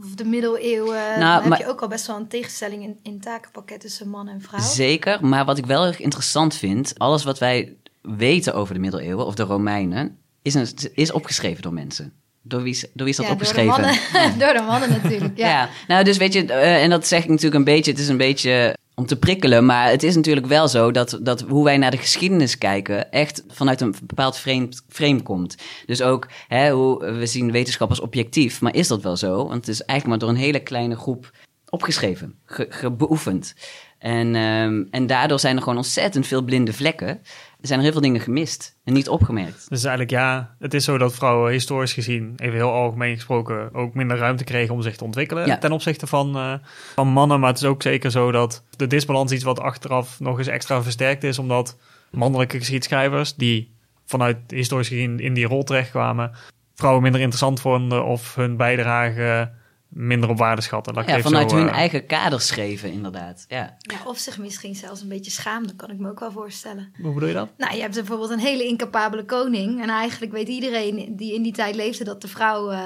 of 0.00 0.14
de 0.14 0.24
middeleeuwen. 0.24 0.94
Nou, 0.94 1.18
dan 1.18 1.32
heb 1.40 1.44
maar- 1.44 1.58
je 1.58 1.68
ook 1.68 1.82
al 1.82 1.88
best 1.88 2.06
wel 2.06 2.16
een 2.16 2.28
tegenstelling 2.28 2.82
in, 2.82 2.98
in 3.02 3.20
takenpakket 3.20 3.80
tussen 3.80 4.08
man 4.08 4.28
en 4.28 4.40
vrouw. 4.40 4.60
Zeker, 4.60 5.26
maar 5.26 5.44
wat 5.44 5.58
ik 5.58 5.66
wel 5.66 5.86
erg 5.86 6.00
interessant 6.00 6.54
vind, 6.54 6.94
alles 6.98 7.24
wat 7.24 7.38
wij 7.38 7.76
weten 8.02 8.54
over 8.54 8.74
de 8.74 8.80
middeleeuwen 8.80 9.26
of 9.26 9.34
de 9.34 9.42
Romeinen, 9.42 10.18
is, 10.42 10.54
een, 10.54 10.68
is 10.94 11.12
opgeschreven 11.12 11.62
door 11.62 11.72
mensen. 11.72 12.12
Door 12.42 12.62
wie 12.62 12.72
is, 12.72 12.80
door 12.80 12.90
wie 12.94 13.08
is 13.08 13.16
dat 13.16 13.26
Ja, 13.26 13.32
opgeschreven? 13.32 13.82
Door 13.82 13.92
de 13.92 14.08
mannen, 14.12 14.38
door 14.46 14.52
de 14.52 14.62
mannen 14.62 14.90
natuurlijk. 14.90 15.36
Ja. 15.38 15.48
Ja. 15.48 15.68
nou 15.88 16.04
dus 16.04 16.16
weet 16.16 16.32
je, 16.32 16.44
eh, 16.44 16.82
en 16.82 16.90
dat 16.90 17.06
zeg 17.06 17.22
ik 17.22 17.28
natuurlijk 17.28 17.54
een 17.54 17.64
beetje, 17.64 17.90
het 17.90 18.00
is 18.00 18.08
een 18.08 18.16
beetje 18.16 18.76
om 18.94 19.06
te 19.06 19.16
prikkelen, 19.16 19.66
maar 19.66 19.90
het 19.90 20.02
is 20.02 20.14
natuurlijk 20.14 20.46
wel 20.46 20.68
zo 20.68 20.90
dat, 20.90 21.18
dat 21.22 21.40
hoe 21.40 21.64
wij 21.64 21.76
naar 21.76 21.90
de 21.90 21.96
geschiedenis 21.96 22.58
kijken 22.58 23.10
echt 23.12 23.44
vanuit 23.48 23.80
een 23.80 23.94
bepaald 24.04 24.38
frame, 24.38 24.68
frame 24.88 25.22
komt. 25.22 25.56
Dus 25.86 26.02
ook 26.02 26.28
hè, 26.48 26.70
hoe 26.70 27.04
we 27.04 27.26
zien 27.26 27.52
wetenschap 27.52 27.88
als 27.88 28.00
objectief, 28.00 28.60
maar 28.60 28.74
is 28.74 28.88
dat 28.88 29.02
wel 29.02 29.16
zo? 29.16 29.36
Want 29.36 29.66
het 29.66 29.68
is 29.68 29.82
eigenlijk 29.82 30.08
maar 30.08 30.28
door 30.28 30.38
een 30.38 30.44
hele 30.44 30.62
kleine 30.62 30.96
groep 30.96 31.30
opgeschreven, 31.68 32.34
ge, 32.44 32.66
gebeoefend. 32.68 33.54
En, 33.98 34.34
ehm, 34.34 34.84
en 34.90 35.06
daardoor 35.06 35.40
zijn 35.40 35.56
er 35.56 35.62
gewoon 35.62 35.78
ontzettend 35.78 36.26
veel 36.26 36.42
blinde 36.42 36.72
vlekken. 36.72 37.20
Er 37.64 37.70
zijn 37.70 37.82
er 37.82 37.84
heel 37.90 38.00
veel 38.00 38.08
dingen 38.08 38.20
gemist 38.20 38.76
en 38.84 38.92
niet 38.92 39.08
opgemerkt. 39.08 39.66
Dus 39.68 39.82
eigenlijk 39.84 40.10
ja, 40.10 40.54
het 40.58 40.74
is 40.74 40.84
zo 40.84 40.98
dat 40.98 41.14
vrouwen 41.14 41.52
historisch 41.52 41.92
gezien, 41.92 42.32
even 42.36 42.54
heel 42.54 42.72
algemeen 42.72 43.14
gesproken, 43.14 43.74
ook 43.74 43.94
minder 43.94 44.16
ruimte 44.16 44.44
kregen 44.44 44.74
om 44.74 44.82
zich 44.82 44.96
te 44.96 45.04
ontwikkelen 45.04 45.46
Ja. 45.46 45.58
ten 45.58 45.72
opzichte 45.72 46.06
van, 46.06 46.36
eh, 46.36 46.54
van 46.94 47.08
mannen. 47.08 47.40
Maar 47.40 47.48
het 47.48 47.58
is 47.58 47.64
ook 47.68 47.82
zeker 47.82 48.10
zo 48.10 48.30
dat 48.32 48.64
de 48.76 48.86
disbalans 48.86 49.32
iets 49.32 49.44
wat 49.44 49.60
achteraf 49.60 50.20
nog 50.20 50.38
eens 50.38 50.46
extra 50.46 50.82
versterkt 50.82 51.24
is, 51.24 51.38
omdat 51.38 51.76
mannelijke 52.10 52.58
geschiedschrijvers 52.58 53.34
die 53.34 53.74
vanuit 54.06 54.36
historisch 54.48 54.88
gezien 54.88 55.20
in 55.20 55.34
die 55.34 55.46
rol 55.46 55.62
terechtkwamen, 55.64 56.30
vrouwen 56.74 57.02
minder 57.02 57.20
interessant 57.20 57.60
vonden 57.60 58.04
of 58.04 58.34
hun 58.34 58.56
bijdrage 58.56 59.50
minder 59.94 60.28
op 60.28 60.38
waarde 60.38 60.62
schatten. 60.62 60.94
Laat 60.94 61.08
Ja, 61.08 61.20
vanuit 61.20 61.50
zo, 61.50 61.56
hun 61.56 61.68
eh, 61.68 61.74
eigen 61.74 62.06
kader 62.06 62.40
schreven, 62.40 62.92
inderdaad. 62.92 63.44
Ja. 63.48 63.76
Ja, 63.78 63.96
of 64.04 64.18
zich 64.18 64.38
misschien 64.38 64.74
zelfs 64.74 65.00
een 65.02 65.08
beetje 65.08 65.30
schaamden, 65.30 65.76
kan 65.76 65.90
ik 65.90 65.98
me 65.98 66.10
ook 66.10 66.20
wel 66.20 66.32
voorstellen. 66.32 66.92
Hoe 67.00 67.14
bedoel 67.14 67.28
je 67.28 67.34
dat? 67.34 67.48
Nou, 67.56 67.74
je 67.74 67.80
hebt 67.80 67.94
bijvoorbeeld 67.94 68.30
een 68.30 68.38
hele 68.38 68.64
incapabele 68.64 69.24
koning. 69.24 69.82
En 69.82 69.88
eigenlijk 69.88 70.32
weet 70.32 70.48
iedereen 70.48 71.16
die 71.16 71.34
in 71.34 71.42
die 71.42 71.52
tijd 71.52 71.74
leefde 71.74 72.04
dat 72.04 72.20
de 72.20 72.28
vrouw 72.28 72.70
eh, 72.70 72.80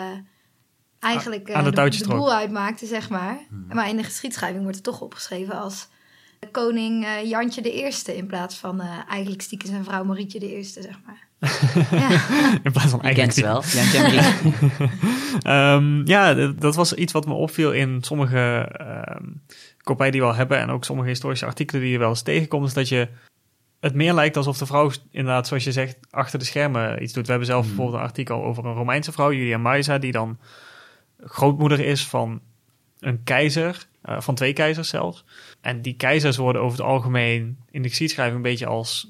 eigenlijk 1.00 1.48
eh, 1.48 1.56
Aan 1.56 1.64
de 1.64 1.90
de, 1.90 2.04
boel 2.08 2.32
uitmaakte, 2.32 2.86
zeg 2.86 3.08
maar. 3.08 3.38
Maar 3.68 3.88
in 3.88 3.96
de 3.96 4.04
geschiedschrijving 4.04 4.62
wordt 4.62 4.76
het 4.76 4.84
toch 4.84 5.00
opgeschreven 5.00 5.54
als 5.54 5.88
koning 6.50 7.04
eh, 7.04 7.24
Jantje 7.24 7.62
de 7.62 7.72
Eerste... 7.72 8.16
in 8.16 8.26
plaats 8.26 8.56
van 8.56 8.80
eh, 8.80 8.98
eigenlijk 9.08 9.42
stiekem 9.42 9.68
zijn 9.68 9.84
vrouw 9.84 10.04
Marietje 10.04 10.38
de 10.38 10.54
Eerste, 10.54 10.82
zeg 10.82 11.00
maar. 11.06 11.27
Ja. 11.90 12.10
In 12.64 12.72
plaats 12.72 12.90
van 12.90 13.00
Je 13.02 13.14
kent 13.14 13.34
ze 13.34 13.44
eigenlijk. 13.44 14.40
wel. 14.78 14.88
Ehm, 15.42 16.06
ja, 16.06 16.34
dat 16.34 16.74
was 16.74 16.94
iets 16.94 17.12
wat 17.12 17.26
me 17.26 17.32
opviel 17.32 17.72
in 17.72 17.98
sommige 18.02 18.68
ehm 18.76 19.24
kopieën 19.88 20.12
die 20.12 20.20
we 20.20 20.26
al 20.26 20.34
hebben 20.34 20.58
en 20.58 20.70
ook 20.70 20.84
sommige 20.84 21.08
historische 21.08 21.46
artikelen 21.46 21.82
die 21.82 21.90
je 21.90 21.98
wel 21.98 22.08
eens 22.08 22.22
tegenkomt, 22.22 22.66
is 22.66 22.72
dat 22.72 22.88
je 22.88 23.08
het 23.80 23.94
meer 23.94 24.12
lijkt 24.12 24.36
alsof 24.36 24.58
de 24.58 24.66
vrouw 24.66 24.90
inderdaad, 25.10 25.46
zoals 25.46 25.64
je 25.64 25.72
zegt, 25.72 25.98
achter 26.10 26.38
de 26.38 26.44
schermen 26.44 27.02
iets 27.02 27.12
doet. 27.12 27.24
We 27.24 27.30
hebben 27.30 27.48
zelf 27.48 27.64
Hmm. 27.64 27.74
bijvoorbeeld 27.74 28.02
een 28.02 28.08
artikel 28.08 28.44
over 28.44 28.64
een 28.64 28.74
Romeinse 28.74 29.12
vrouw, 29.12 29.32
Julia 29.32 29.58
Maisa, 29.58 29.98
die 29.98 30.12
dan 30.12 30.38
grootmoeder 31.20 31.80
is 31.80 32.06
van 32.06 32.40
een 33.00 33.22
keizer, 33.24 33.86
eh, 34.02 34.20
van 34.20 34.34
twee 34.34 34.52
keizers 34.52 34.88
zelfs. 34.88 35.24
En 35.60 35.82
die 35.82 35.94
keizers 35.94 36.36
worden 36.36 36.62
over 36.62 36.78
het 36.78 36.86
algemeen 36.86 37.58
in 37.70 37.82
de 37.82 37.88
geschiedschrijving 37.88 38.36
een 38.36 38.42
beetje 38.42 38.66
als 38.66 39.06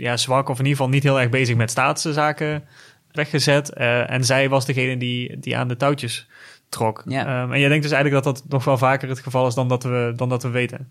ja, 0.00 0.16
zwak 0.16 0.48
of 0.48 0.58
in 0.58 0.64
ieder 0.64 0.76
geval 0.76 0.92
niet 0.92 1.02
heel 1.02 1.20
erg 1.20 1.30
bezig 1.30 1.56
met 1.56 1.70
staatszaken 1.70 2.64
weggezet. 3.12 3.72
Eh, 3.72 4.10
en 4.10 4.24
zij 4.24 4.48
was 4.48 4.66
degene 4.66 4.96
die, 4.96 5.38
die 5.38 5.56
aan 5.56 5.68
de 5.68 5.76
touwtjes 5.76 6.28
trok. 6.68 7.02
Ja. 7.06 7.26
Ehm, 7.42 7.52
en 7.52 7.60
jij 7.60 7.68
denkt 7.68 7.82
dus 7.82 7.92
eigenlijk 7.92 8.24
dat 8.24 8.34
dat 8.36 8.44
nog 8.48 8.64
wel 8.64 8.78
vaker 8.78 9.08
het 9.08 9.20
geval 9.20 9.46
is 9.46 9.54
dan 9.54 9.68
dat 9.68 9.82
we, 9.82 10.12
dan 10.16 10.28
dat 10.28 10.42
we 10.42 10.48
weten. 10.48 10.90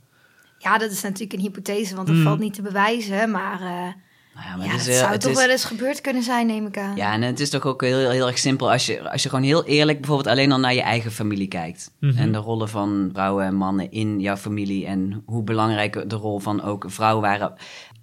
ja, 0.57 0.77
dat 0.77 0.91
is 0.91 1.01
natuurlijk 1.01 1.33
een 1.33 1.39
hypothese, 1.39 1.95
want 1.95 2.07
dat 2.07 2.15
Mm. 2.15 2.23
valt 2.23 2.39
niet 2.39 2.53
te 2.53 2.61
bewijzen. 2.61 3.31
Maar, 3.31 3.61
eh, 3.61 3.93
Nou 4.33 4.47
ja, 4.47 4.55
maar 4.55 4.65
ja, 4.65 4.71
het 4.71 4.79
is, 4.81 4.85
het 4.85 4.93
heel- 4.95 4.99
zou 5.03 5.11
het 5.11 5.21
toch 5.21 5.31
is- 5.31 5.37
wel 5.37 5.49
eens 5.49 5.63
gebeurd 5.65 6.01
kunnen 6.01 6.23
zijn, 6.23 6.47
neem 6.47 6.65
ik 6.65 6.77
aan. 6.77 6.95
Ja, 6.95 7.13
en 7.13 7.21
het 7.21 7.39
is 7.39 7.49
toch 7.49 7.65
ook 7.65 7.81
heel, 7.81 8.09
heel 8.09 8.27
erg 8.27 8.37
simpel 8.37 8.71
als 8.71 8.85
je, 8.85 9.09
als 9.09 9.23
je 9.23 9.29
gewoon 9.29 9.43
heel 9.43 9.65
eerlijk 9.65 9.97
bijvoorbeeld 9.99 10.27
alleen 10.29 10.51
al 10.51 10.59
naar 10.59 10.73
je 10.73 10.81
eigen 10.81 11.11
familie 11.11 11.47
kijkt. 11.47 11.91
Mhm. 11.99 12.17
En 12.17 12.31
de 12.31 12.37
rollen 12.37 12.69
van 12.69 13.09
vrouwen 13.13 13.45
en 13.45 13.55
mannen 13.55 13.91
in 13.91 14.19
jouw 14.19 14.35
familie 14.37 14.85
en 14.85 15.23
hoe 15.25 15.43
belangrijk 15.43 16.09
de 16.09 16.15
rol 16.15 16.39
van 16.39 16.61
ook 16.63 16.85
vrouwen 16.87 17.21
waren. 17.23 17.53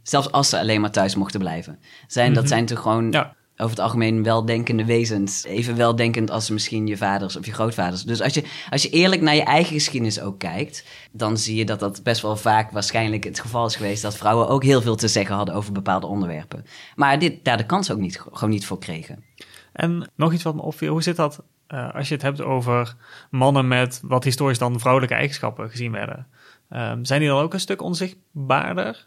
Zelfs 0.02 0.32
als 0.32 0.48
ze 0.48 0.58
alleen 0.58 0.80
maar 0.80 0.90
thuis 0.90 1.14
mochten 1.14 1.40
blijven. 1.40 1.78
Zijn, 2.06 2.30
Mhm. 2.30 2.40
Dat 2.40 2.48
zijn 2.48 2.66
toch 2.66 2.80
gewoon 2.80 3.10
Ja. 3.10 3.34
Over 3.56 3.70
het 3.70 3.78
algemeen 3.78 4.22
weldenkende 4.22 4.84
wezens. 4.84 5.44
Even 5.44 5.76
weldenkend 5.76 6.30
als 6.30 6.50
misschien 6.50 6.86
je 6.86 6.96
vaders 6.96 7.36
of 7.36 7.46
je 7.46 7.52
grootvaders. 7.52 8.02
Dus 8.02 8.22
als 8.22 8.34
je, 8.34 8.44
als 8.70 8.82
je 8.82 8.90
eerlijk 8.90 9.22
naar 9.22 9.34
je 9.34 9.44
eigen 9.44 9.72
geschiedenis 9.72 10.20
ook 10.20 10.38
kijkt, 10.38 10.84
dan 11.12 11.38
zie 11.38 11.56
je 11.56 11.64
dat 11.64 11.80
dat 11.80 12.02
best 12.02 12.22
wel 12.22 12.36
vaak 12.36 12.70
waarschijnlijk 12.70 13.24
het 13.24 13.40
geval 13.40 13.66
is 13.66 13.76
geweest 13.76 14.02
dat 14.02 14.16
vrouwen 14.16 14.48
ook 14.48 14.62
heel 14.62 14.82
veel 14.82 14.96
te 14.96 15.08
zeggen 15.08 15.36
hadden 15.36 15.54
over 15.54 15.72
bepaalde 15.72 16.06
onderwerpen. 16.06 16.64
Maar 16.94 17.18
dit, 17.18 17.44
daar 17.44 17.56
de 17.56 17.66
kans 17.66 17.90
ook 17.90 17.98
niet, 17.98 18.20
gewoon 18.32 18.50
niet 18.50 18.66
voor 18.66 18.78
kregen. 18.78 19.24
En 19.72 20.10
nog 20.14 20.32
iets 20.32 20.42
wat 20.42 20.54
me 20.54 20.62
opviel, 20.62 20.92
hoe 20.92 21.02
zit 21.02 21.16
dat 21.16 21.42
uh, 21.68 21.94
als 21.94 22.08
je 22.08 22.14
het 22.14 22.22
hebt 22.22 22.42
over 22.42 22.96
mannen 23.30 23.68
met 23.68 24.00
wat 24.02 24.24
historisch 24.24 24.58
dan 24.58 24.80
vrouwelijke 24.80 25.14
eigenschappen 25.14 25.70
gezien 25.70 25.92
werden? 25.92 26.26
Um, 26.70 27.04
zijn 27.04 27.20
die 27.20 27.28
dan 27.28 27.40
ook 27.40 27.52
een 27.52 27.60
stuk 27.60 27.82
onzichtbaarder, 27.82 29.06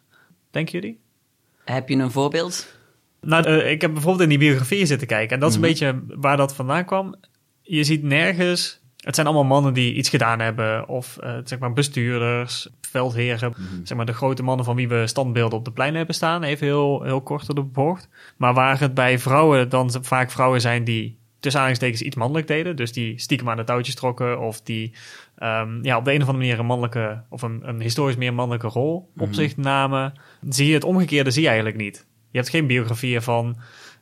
denken 0.51 0.74
jullie? 0.79 1.00
Heb 1.63 1.89
je 1.89 1.96
een 1.96 2.12
voorbeeld? 2.12 2.77
Nou, 3.22 3.50
uh, 3.50 3.72
ik 3.72 3.82
heb 3.82 3.94
bijvoorbeeld 3.94 4.24
in 4.24 4.30
die 4.30 4.48
biografieën 4.48 4.88
zitten 4.88 5.08
kijken. 5.08 5.34
En 5.34 5.40
dat 5.40 5.50
is 5.50 5.56
een 5.56 5.62
beetje 5.62 6.04
waar 6.08 6.38
dat 6.38 6.56
vandaan 6.56 6.86
kwam. 6.86 7.16
Je 7.62 7.84
ziet 7.84 8.04
nergens... 8.04 8.78
Het 9.00 9.16
zijn 9.16 9.28
allemaal 9.28 9.46
mannen 9.46 9.74
die 9.74 9.94
iets 9.94 10.10
gedaan 10.10 10.40
hebben. 10.40 10.88
Of 10.88 11.18
uh, 11.24 11.38
zeg 11.44 11.60
maar 11.60 11.74
bestuurders, 11.74 12.70
veldheren. 12.82 13.54
Mm-hmm. 13.58 13.86
Zeg 13.86 13.98
maar 13.98 14.06
de 14.06 14.14
grote 14.14 14.44
mannen 14.44 14.66
van 14.66 14.76
wie 14.76 14.88
we 14.88 15.08
standbeelden 15.08 15.58
op 15.58 15.66
de 15.66 15.72
plein 15.72 15.96
hebben 15.96 16.16
staan. 16.16 16.44
Even 16.44 16.68
heel, 16.68 17.04
heel 17.04 17.22
kort 17.22 17.46
door 17.46 17.56
de 17.56 17.62
bocht. 17.62 18.10
Maar 18.38 18.54
waar 18.54 18.80
het 18.80 18.94
bij 18.94 19.20
vrouwen 19.20 19.70
dan 19.70 19.92
vaak 20.02 20.32
vrouwen 20.32 20.62
zijn 20.62 20.84
die 20.84 21.18
tussen 21.40 21.62
aanhalingstekens 21.62 22.02
iets 22.02 22.16
mannelijk 22.16 22.48
deden. 22.48 22.76
Dus 22.76 22.92
die 22.92 23.20
stiekem 23.20 23.50
aan 23.50 23.58
de 23.58 23.64
touwtjes 23.64 23.96
trokken. 23.96 24.40
Of 24.40 24.62
die 24.62 24.94
um, 25.44 25.80
ja, 25.84 25.98
op 25.98 26.06
de 26.06 26.14
een 26.14 26.22
of 26.22 26.28
andere 26.28 26.38
manier 26.38 26.60
een 26.60 26.66
mannelijke... 26.66 27.24
of 27.30 27.42
een, 27.42 27.62
een 27.64 27.82
historisch 27.82 28.18
meer 28.18 28.34
mannelijke 28.34 28.68
rol 28.68 28.96
op 28.96 29.12
mm-hmm. 29.16 29.34
zich 29.34 29.58
namen. 29.58 30.14
Zie 30.50 30.68
je 30.68 30.74
het 30.74 30.84
omgekeerde, 30.84 31.32
zie 31.32 31.42
je 31.42 31.48
eigenlijk 31.48 31.78
niet. 31.78 32.08
Je 32.32 32.38
hebt 32.38 32.50
geen 32.50 32.68
biografieën 32.68 33.22
van 33.22 33.58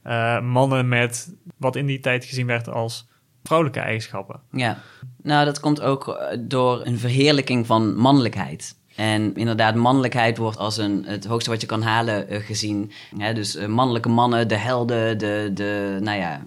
uh, 0.05 0.41
mannen 0.41 0.87
met 0.87 1.35
wat 1.57 1.75
in 1.75 1.85
die 1.85 1.99
tijd 1.99 2.25
gezien 2.25 2.47
werd 2.47 2.69
als 2.69 3.07
vrouwelijke 3.43 3.79
eigenschappen. 3.79 4.39
Ja, 4.51 4.77
nou 5.21 5.45
dat 5.45 5.59
komt 5.59 5.81
ook 5.81 6.07
eh, 6.07 6.37
door 6.39 6.85
een 6.85 6.99
verheerlijking 6.99 7.65
van 7.65 7.95
mannelijkheid. 7.95 8.75
En 8.95 9.35
inderdaad, 9.35 9.75
mannelijkheid 9.75 10.37
wordt 10.37 10.57
als 10.57 10.77
een, 10.77 11.03
het 11.05 11.25
hoogste 11.25 11.49
wat 11.49 11.61
je 11.61 11.67
kan 11.67 11.81
halen 11.81 12.33
uh, 12.33 12.39
gezien. 12.45 12.91
Dus 13.33 13.55
uh, 13.55 13.65
mannelijke 13.65 14.09
mannen, 14.09 14.47
de 14.47 14.57
helden, 14.57 15.17
de, 15.17 15.51
de 15.53 15.97
nou 16.01 16.17
ja... 16.17 16.45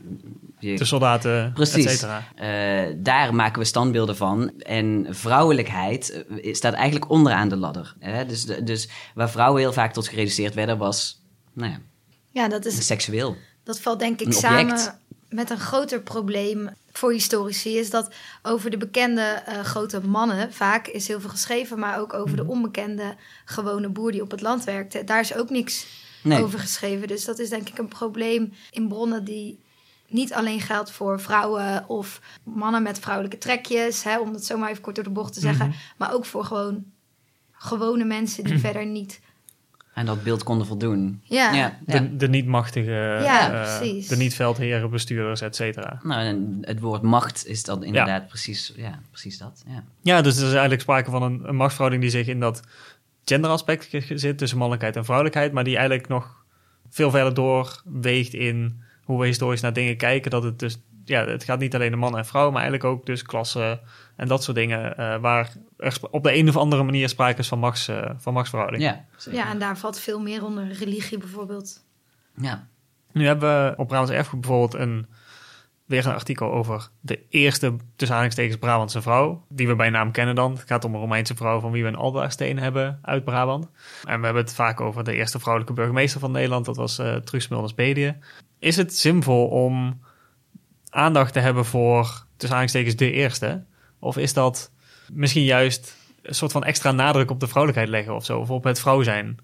Je, 0.59 0.77
de 0.77 0.85
soldaten, 0.85 1.53
Precies. 1.53 2.03
Uh, 2.03 2.11
daar 2.97 3.35
maken 3.35 3.61
we 3.61 3.67
standbeelden 3.67 4.17
van. 4.17 4.53
En 4.59 5.07
vrouwelijkheid 5.11 6.25
staat 6.43 6.73
eigenlijk 6.73 7.11
onderaan 7.11 7.49
de 7.49 7.57
ladder. 7.57 7.95
Hè? 7.99 8.27
Dus, 8.27 8.45
de, 8.45 8.63
dus 8.63 8.89
waar 9.15 9.31
vrouwen 9.31 9.61
heel 9.61 9.73
vaak 9.73 9.93
tot 9.93 10.09
gereduceerd 10.09 10.55
werden, 10.55 10.79
was 10.79 11.20
nou 11.52 11.71
ja, 11.71 11.80
ja 12.30 12.49
dat 12.49 12.64
is, 12.64 12.87
seksueel. 12.87 13.37
Dat 13.62 13.80
valt 13.80 13.99
denk 13.99 14.21
ik 14.21 14.33
samen 14.33 15.00
met 15.28 15.50
een 15.50 15.59
groter 15.59 16.00
probleem 16.00 16.71
voor 16.92 17.12
historici. 17.12 17.78
Is 17.78 17.90
dat 17.90 18.14
over 18.42 18.71
de 18.71 18.76
bekende 18.76 19.42
uh, 19.49 19.61
grote 19.61 20.00
mannen 20.00 20.52
vaak 20.52 20.87
is 20.87 21.09
heel 21.09 21.21
veel 21.21 21.30
geschreven. 21.30 21.78
Maar 21.78 22.00
ook 22.00 22.14
over 22.14 22.37
de 22.37 22.42
mhm. 22.42 22.50
onbekende 22.50 23.16
gewone 23.45 23.88
boer 23.88 24.12
die 24.12 24.23
op 24.23 24.30
het 24.30 24.40
land 24.40 24.64
werkte. 24.64 25.04
Daar 25.04 25.21
is 25.21 25.35
ook 25.35 25.50
niks 25.50 25.87
over 26.25 26.59
geschreven. 26.59 27.09
Dus 27.09 27.25
dat 27.25 27.38
is 27.38 27.49
denk 27.49 27.69
ik 27.69 27.78
een 27.78 27.88
probleem 27.88 28.52
in 28.71 28.88
bronnen 28.88 29.25
die 29.25 29.61
niet 30.09 30.33
alleen 30.33 30.61
geldt 30.61 30.90
voor 30.90 31.21
vrouwen 31.21 31.88
of 31.88 32.21
mannen 32.42 32.83
met 32.83 32.99
vrouwelijke 32.99 33.38
trekjes, 33.38 34.02
hè, 34.04 34.19
om 34.19 34.33
het 34.33 34.45
zo 34.45 34.59
maar 34.59 34.71
even 34.71 34.83
kort 34.83 34.95
door 34.95 35.04
de 35.04 35.11
bocht 35.11 35.33
te 35.33 35.40
zeggen, 35.40 35.66
mhm. 35.66 35.76
maar 35.97 36.14
ook 36.14 36.25
voor 36.25 36.45
gewoon 36.45 36.85
gewone 37.52 38.04
mensen 38.04 38.45
die 38.45 38.59
verder 38.69 38.87
niet 38.87 39.21
en 40.00 40.07
dat 40.07 40.23
beeld 40.23 40.42
konden 40.42 40.66
voldoen. 40.66 41.21
Ja. 41.25 41.52
ja. 41.52 41.78
De, 41.87 42.16
de 42.16 42.28
niet-machtige, 42.28 43.21
ja, 43.23 43.52
uh, 43.83 44.09
de 44.09 44.16
niet-veldheren, 44.16 44.90
bestuurders, 44.90 45.40
et 45.40 45.57
cetera. 45.57 46.00
Nou, 46.02 46.23
en 46.23 46.59
het 46.61 46.80
woord 46.80 47.02
macht 47.02 47.47
is 47.47 47.64
dan 47.64 47.85
inderdaad 47.85 48.26
precies, 48.26 48.73
ja, 48.76 49.00
precies 49.11 49.38
dat. 49.38 49.64
Ja. 49.66 49.85
ja, 50.02 50.23
dus 50.23 50.37
er 50.37 50.45
is 50.45 50.50
eigenlijk 50.50 50.80
sprake 50.80 51.11
van 51.11 51.23
een, 51.23 51.40
een 51.49 51.57
machtsverhouding 51.57 52.02
die 52.02 52.11
zich 52.11 52.26
in 52.26 52.40
dat 52.40 52.62
genderaspect 53.25 53.88
zit 54.14 54.38
tussen 54.38 54.59
mannelijkheid 54.59 54.97
en 54.97 55.04
vrouwelijkheid, 55.04 55.52
maar 55.52 55.64
die 55.64 55.76
eigenlijk 55.76 56.09
nog 56.09 56.45
veel 56.90 57.11
verder 57.11 57.35
doorweegt 57.35 58.35
in 58.35 58.80
hoe 59.04 59.21
we 59.21 59.26
historisch 59.26 59.61
naar 59.61 59.73
dingen 59.73 59.97
kijken. 59.97 60.30
Dat 60.30 60.42
het 60.42 60.59
dus, 60.59 60.78
ja, 61.11 61.26
het 61.26 61.45
gaat 61.45 61.59
niet 61.59 61.75
alleen 61.75 61.93
om 61.93 61.99
man 61.99 62.19
en 62.19 62.26
vrouw, 62.26 62.50
maar 62.50 62.62
eigenlijk 62.62 62.85
ook 62.85 63.07
dus 63.07 63.23
klasse 63.23 63.81
en 64.17 64.29
dat 64.29 64.43
soort 64.43 64.57
dingen, 64.57 64.95
uh, 65.00 65.17
waar 65.17 65.52
er 65.76 65.97
op 66.11 66.23
de 66.23 66.37
een 66.37 66.49
of 66.49 66.57
andere 66.57 66.83
manier 66.83 67.09
sprake 67.09 67.38
is 67.38 67.49
van, 67.49 67.59
machts, 67.59 67.88
uh, 67.88 68.11
van 68.17 68.33
machtsverhouding. 68.33 68.83
Ja, 68.83 69.05
ja, 69.31 69.50
en 69.50 69.59
daar 69.59 69.79
valt 69.79 69.99
veel 69.99 70.21
meer 70.21 70.45
onder 70.45 70.73
religie 70.73 71.19
bijvoorbeeld. 71.19 71.85
Ja. 72.37 72.69
Nu 73.12 73.26
hebben 73.26 73.64
we 73.64 73.75
op 73.76 73.88
Brabants 73.88 74.12
Erfgoed 74.12 74.40
bijvoorbeeld 74.40 74.75
een, 74.75 75.07
weer 75.85 76.07
een 76.07 76.12
artikel 76.12 76.52
over 76.52 76.88
de 77.00 77.26
eerste, 77.29 77.76
tussen 77.97 78.17
aanhalingstekens, 78.17 78.57
Brabantse 78.59 79.02
vrouw, 79.02 79.45
die 79.49 79.69
we 79.69 79.76
bij 79.76 79.90
naam 79.90 80.11
kennen 80.11 80.35
dan. 80.35 80.52
Het 80.52 80.67
gaat 80.67 80.85
om 80.85 80.95
een 80.95 81.00
Romeinse 81.00 81.35
vrouw 81.35 81.61
van 81.61 81.71
wie 81.71 81.83
we 81.83 81.88
een 81.88 81.95
aldaarsteen 81.95 82.59
hebben 82.59 82.99
uit 83.02 83.25
Brabant. 83.25 83.69
En 84.05 84.19
we 84.19 84.25
hebben 84.25 84.43
het 84.43 84.55
vaak 84.55 84.81
over 84.81 85.05
de 85.05 85.14
eerste 85.14 85.38
vrouwelijke 85.38 85.75
burgemeester 85.75 86.21
van 86.21 86.33
Nederland, 86.33 86.64
dat 86.64 86.76
was 86.76 86.99
uh, 86.99 87.17
Truus 87.17 87.45
Smulders-Bedie. 87.45 88.17
Is 88.59 88.76
het 88.76 88.97
zinvol 88.97 89.47
om 89.49 90.00
aandacht 90.90 91.32
te 91.32 91.40
hebben 91.40 91.64
voor, 91.64 92.04
tussen 92.37 92.59
aanhalingstekens, 92.59 92.97
de 92.97 93.12
eerste? 93.12 93.64
Of 93.99 94.16
is 94.16 94.32
dat 94.32 94.70
misschien 95.12 95.44
juist 95.44 95.97
een 96.23 96.35
soort 96.35 96.52
van 96.52 96.64
extra 96.64 96.92
nadruk 96.92 97.30
op 97.30 97.40
de 97.40 97.49
vrouwelijkheid 97.49 97.92
leggen 97.92 98.14
of 98.14 98.25
zo? 98.25 98.38
Of 98.38 98.50
op 98.50 98.64
het 98.64 98.80
vrouw 98.80 99.02
zijn? 99.02 99.37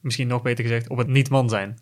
Misschien 0.00 0.28
nog 0.28 0.42
beter 0.42 0.64
gezegd, 0.64 0.88
op 0.88 0.96
het 0.96 1.08
niet-man 1.08 1.48
zijn. 1.48 1.78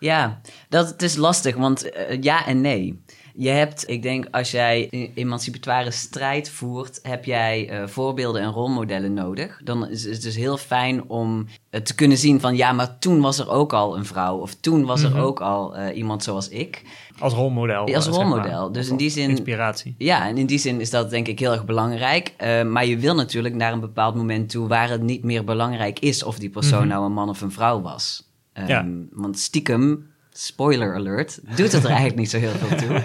Ja, 0.00 0.40
dat 0.68 0.88
het 0.88 1.02
is 1.02 1.16
lastig, 1.16 1.56
want 1.56 1.86
uh, 1.86 2.22
ja 2.22 2.46
en 2.46 2.60
nee. 2.60 3.02
Je 3.34 3.48
hebt, 3.48 3.88
ik 3.88 4.02
denk, 4.02 4.26
als 4.30 4.50
jij 4.50 4.88
emancipatoire 5.14 5.90
strijd 5.90 6.50
voert, 6.50 6.98
heb 7.02 7.24
jij 7.24 7.70
uh, 7.70 7.86
voorbeelden 7.86 8.42
en 8.42 8.50
rolmodellen 8.50 9.14
nodig. 9.14 9.60
Dan 9.64 9.88
is 9.88 10.04
het 10.04 10.22
dus 10.22 10.36
heel 10.36 10.56
fijn 10.56 11.08
om 11.08 11.46
uh, 11.70 11.80
te 11.80 11.94
kunnen 11.94 12.18
zien 12.18 12.40
van, 12.40 12.56
ja, 12.56 12.72
maar 12.72 12.98
toen 12.98 13.20
was 13.20 13.38
er 13.38 13.50
ook 13.50 13.72
al 13.72 13.96
een 13.96 14.04
vrouw. 14.04 14.36
Of 14.36 14.54
toen 14.54 14.84
was 14.84 15.02
er 15.02 15.08
mm 15.08 15.14
-hmm. 15.14 15.24
ook 15.24 15.40
al 15.40 15.88
iemand 15.88 16.22
zoals 16.22 16.48
ik. 16.48 16.82
Als 17.20 17.32
rolmodel. 17.32 17.88
Ja, 17.88 17.96
als 17.96 18.06
rolmodel. 18.06 18.62
maar. 18.62 18.72
Dus 18.72 18.88
in 18.88 18.96
die 18.96 19.10
zin. 19.10 19.30
Inspiratie. 19.30 19.94
Ja, 19.98 20.28
en 20.28 20.38
in 20.38 20.46
die 20.46 20.58
zin 20.58 20.80
is 20.80 20.90
dat 20.90 21.10
denk 21.10 21.28
ik 21.28 21.38
heel 21.38 21.52
erg 21.52 21.64
belangrijk. 21.64 22.34
maar 22.66 22.86
je 22.86 22.96
wil 22.96 23.14
natuurlijk 23.14 23.54
naar 23.54 23.72
een 23.72 23.80
bepaald 23.80 24.14
moment 24.14 24.50
toe 24.50 24.68
waar 24.68 24.88
het 24.88 25.02
niet 25.02 25.24
meer 25.24 25.44
belangrijk 25.44 25.98
is 25.98 26.22
of 26.22 26.38
die 26.38 26.50
persoon 26.50 26.72
mm 26.72 26.78
-hmm. 26.78 26.88
nou 26.88 27.04
een 27.04 27.12
man 27.12 27.28
of 27.28 27.40
een 27.40 27.52
vrouw 27.52 27.80
was. 27.80 28.28
Um, 28.54 28.66
ja. 28.66 28.86
Want 29.12 29.38
stiekem 29.38 30.09
spoiler 30.32 30.94
alert, 30.94 31.40
doet 31.56 31.72
het 31.72 31.84
er 31.84 31.90
eigenlijk 31.90 32.18
niet 32.18 32.30
zo 32.30 32.38
heel 32.38 32.50
veel 32.50 32.76
toe. 32.76 33.02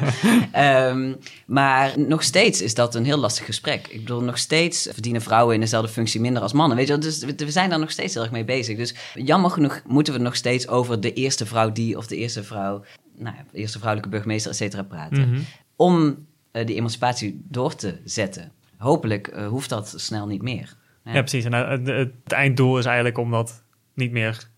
Um, 0.92 1.18
maar 1.60 2.00
nog 2.00 2.24
steeds 2.24 2.62
is 2.62 2.74
dat 2.74 2.96
een 2.96 3.06
heel 3.06 3.18
lastig 3.18 3.46
gesprek. 3.46 3.88
Ik 3.88 4.00
bedoel, 4.00 4.22
nog 4.22 4.38
steeds 4.38 4.88
verdienen 4.92 5.22
vrouwen 5.22 5.56
in 5.56 5.62
dezelfde 5.62 5.92
functie 5.92 6.22
minder 6.22 6.42
als 6.42 6.54
mannen. 6.54 6.78
Weet 6.78 6.88
je, 6.88 6.98
dus 6.98 7.24
we 7.24 7.52
zijn 7.52 7.70
daar 7.70 7.80
nog 7.80 7.92
steeds 7.92 8.14
heel 8.14 8.24
erg 8.24 8.32
mee 8.32 8.44
bezig. 8.44 8.78
Dus 8.78 8.96
jammer 9.14 9.52
genoeg 9.52 9.82
moeten 9.88 10.14
we 10.14 10.20
nog 10.20 10.36
steeds 10.36 10.68
over 10.68 11.02
de 11.02 11.14
eerste 11.14 11.46
vrouw 11.46 11.72
die 11.72 11.98
of 11.98 12.08
de 12.08 12.16
eerste 12.16 12.44
vrouw, 12.44 12.84
nou 13.18 13.36
ja, 13.36 13.46
de 13.52 13.58
eerste 13.58 13.78
vrouwelijke 13.78 14.12
burgemeester, 14.12 14.52
et 14.52 14.58
cetera, 14.58 14.84
praten. 14.84 15.28
Mm 15.28 15.34
-hmm. 15.34 15.46
Om 15.76 16.26
uh, 16.52 16.66
die 16.66 16.76
emancipatie 16.76 17.42
door 17.48 17.76
te 17.76 17.98
zetten. 18.04 18.52
Hopelijk 18.78 19.28
uh, 19.28 19.48
hoeft 19.48 19.70
dat 19.70 19.94
snel 19.96 20.28
niet 20.28 20.42
meer. 20.42 20.76
Ja, 21.04 21.14
ja 21.14 21.20
precies. 21.20 21.46
En 21.46 21.54
uh, 21.54 21.70
het, 21.70 21.88
het 21.88 22.32
einddoel 22.32 22.78
is 22.78 22.86
eigenlijk 22.86 23.18
om 23.18 23.32
dat 23.32 23.64
niet 23.94 24.12
meer 24.12 24.50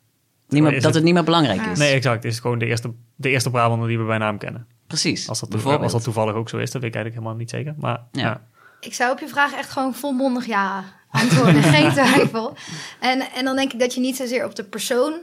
niet 0.47 0.63
meer, 0.63 0.71
dat 0.71 0.83
het, 0.83 0.93
het, 0.93 1.03
niet 1.03 1.13
meer 1.13 1.23
belangrijk 1.23 1.61
is. 1.61 1.77
Nee, 1.77 1.93
exact. 1.93 2.23
Het 2.23 2.33
is 2.33 2.39
gewoon 2.39 2.59
de 2.59 2.65
eerste, 2.65 2.93
de 3.15 3.29
eerste 3.29 3.49
Brabander 3.49 3.87
die 3.87 3.97
we 3.97 4.05
bij 4.05 4.17
naam 4.17 4.37
kennen. 4.37 4.67
Precies. 4.87 5.29
Als 5.29 5.39
dat, 5.39 5.65
als 5.65 5.91
dat 5.91 6.03
toevallig 6.03 6.33
ook 6.33 6.49
zo 6.49 6.57
is, 6.57 6.71
dat 6.71 6.81
weet 6.81 6.89
ik 6.89 6.95
eigenlijk 6.95 7.15
helemaal 7.15 7.35
niet 7.35 7.49
zeker. 7.49 7.73
Maar, 7.77 8.03
ja. 8.11 8.21
ja. 8.21 8.41
Ik 8.79 8.93
zou 8.93 9.11
op 9.11 9.19
je 9.19 9.27
vraag 9.27 9.53
echt 9.53 9.69
gewoon 9.69 9.95
volmondig 9.95 10.45
ja 10.45 10.83
antwoorden. 11.09 11.63
geen 11.73 11.91
twijfel. 11.91 12.55
En, 12.99 13.21
en 13.35 13.45
dan 13.45 13.55
denk 13.55 13.73
ik 13.73 13.79
dat 13.79 13.93
je 13.93 13.99
niet 13.99 14.15
zozeer 14.15 14.45
op 14.45 14.55
de 14.55 14.63
persoon 14.63 15.13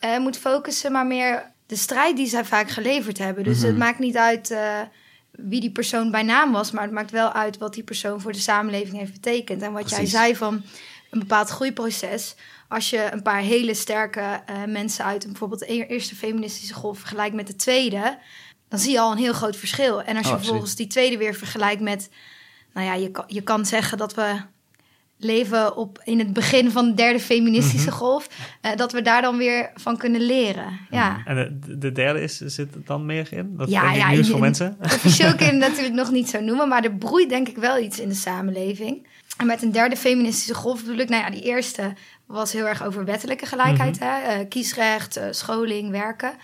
uh, 0.00 0.18
moet 0.18 0.38
focussen, 0.38 0.92
maar 0.92 1.06
meer 1.06 1.52
de 1.66 1.76
strijd 1.76 2.16
die 2.16 2.26
zij 2.26 2.44
vaak 2.44 2.70
geleverd 2.70 3.18
hebben. 3.18 3.44
Dus 3.44 3.56
mm 3.56 3.62
-hmm. 3.62 3.70
het 3.70 3.78
maakt 3.78 3.98
niet 3.98 4.16
uit 4.16 4.50
uh, 4.50 4.80
wie 5.30 5.60
die 5.60 5.72
persoon 5.72 6.10
bij 6.10 6.22
naam 6.22 6.52
was, 6.52 6.70
maar 6.70 6.82
het 6.82 6.92
maakt 6.92 7.10
wel 7.10 7.32
uit 7.32 7.58
wat 7.58 7.74
die 7.74 7.82
persoon 7.82 8.20
voor 8.20 8.32
de 8.32 8.38
samenleving 8.38 8.98
heeft 8.98 9.12
betekend. 9.12 9.62
En 9.62 9.72
wat 9.72 9.84
Precies. 9.84 9.98
jij 9.98 10.20
zei 10.20 10.36
van 10.36 10.62
een 11.10 11.18
bepaald 11.18 11.48
groeiproces 11.48 12.34
als 12.68 12.90
je 12.90 13.08
een 13.12 13.22
paar 13.22 13.40
hele 13.40 13.74
sterke 13.74 14.20
uh, 14.20 14.64
mensen 14.64 15.04
uit 15.04 15.26
bijvoorbeeld 15.26 15.60
de 15.60 15.86
eerste 15.86 16.14
feministische 16.14 16.74
golf 16.74 16.98
vergelijkt 16.98 17.34
met 17.34 17.46
de 17.46 17.56
tweede, 17.56 18.18
dan 18.68 18.78
zie 18.78 18.92
je 18.92 19.00
al 19.00 19.12
een 19.12 19.18
heel 19.18 19.32
groot 19.32 19.56
verschil. 19.56 20.02
En 20.02 20.16
als 20.16 20.26
je 20.26 20.32
oh, 20.32 20.38
vervolgens 20.38 20.76
die 20.76 20.86
tweede 20.86 21.16
weer 21.16 21.34
vergelijkt 21.34 21.80
met, 21.80 22.10
nou 22.72 22.86
ja, 22.86 22.94
je 22.94 23.10
kan, 23.10 23.24
je 23.26 23.42
kan 23.42 23.66
zeggen 23.66 23.98
dat 23.98 24.14
we 24.14 24.40
leven 25.16 25.76
op 25.76 26.00
in 26.04 26.18
het 26.18 26.32
begin 26.32 26.70
van 26.70 26.86
de 26.86 26.94
derde 26.94 27.20
feministische 27.20 27.90
mm 27.90 27.96
-hmm. 27.96 28.06
golf, 28.06 28.28
uh, 28.62 28.76
dat 28.76 28.92
we 28.92 29.02
daar 29.02 29.22
dan 29.22 29.36
weer 29.36 29.70
van 29.74 29.96
kunnen 29.96 30.20
leren. 30.20 30.78
Ja. 30.90 31.22
En 31.24 31.60
de, 31.66 31.78
de 31.78 31.92
derde 31.92 32.20
is, 32.20 32.38
zit 32.38 32.74
het 32.74 32.86
dan 32.86 33.06
meer 33.06 33.32
in? 33.32 33.56
Dat 33.56 33.70
ja, 33.70 33.92
ja, 33.92 34.10
nieuws 34.10 34.30
voor 34.30 34.40
mensen. 34.40 34.76
Officieel 34.82 35.34
kun 35.34 35.46
je 35.46 35.52
het 35.52 35.60
natuurlijk 35.68 35.94
nog 35.94 36.10
niet 36.10 36.28
zo 36.28 36.40
noemen, 36.40 36.68
maar 36.68 36.84
er 36.84 36.94
broeit 36.94 37.28
denk 37.28 37.48
ik 37.48 37.56
wel 37.56 37.78
iets 37.78 38.00
in 38.00 38.08
de 38.08 38.14
samenleving. 38.14 39.06
En 39.36 39.46
met 39.46 39.62
een 39.62 39.72
derde 39.72 39.96
feministische 39.96 40.54
golf 40.54 40.80
bedoel 40.80 40.98
ik, 40.98 41.08
nou 41.08 41.22
ja, 41.22 41.30
die 41.30 41.42
eerste 41.42 41.92
was 42.26 42.52
heel 42.52 42.66
erg 42.66 42.84
over 42.84 43.04
wettelijke 43.04 43.46
gelijkheid. 43.46 44.00
Mm 44.00 44.06
-hmm. 44.06 44.20
hè? 44.20 44.40
Uh, 44.40 44.48
kiesrecht, 44.48 45.18
uh, 45.18 45.24
scholing, 45.30 45.90
werken. 45.90 46.34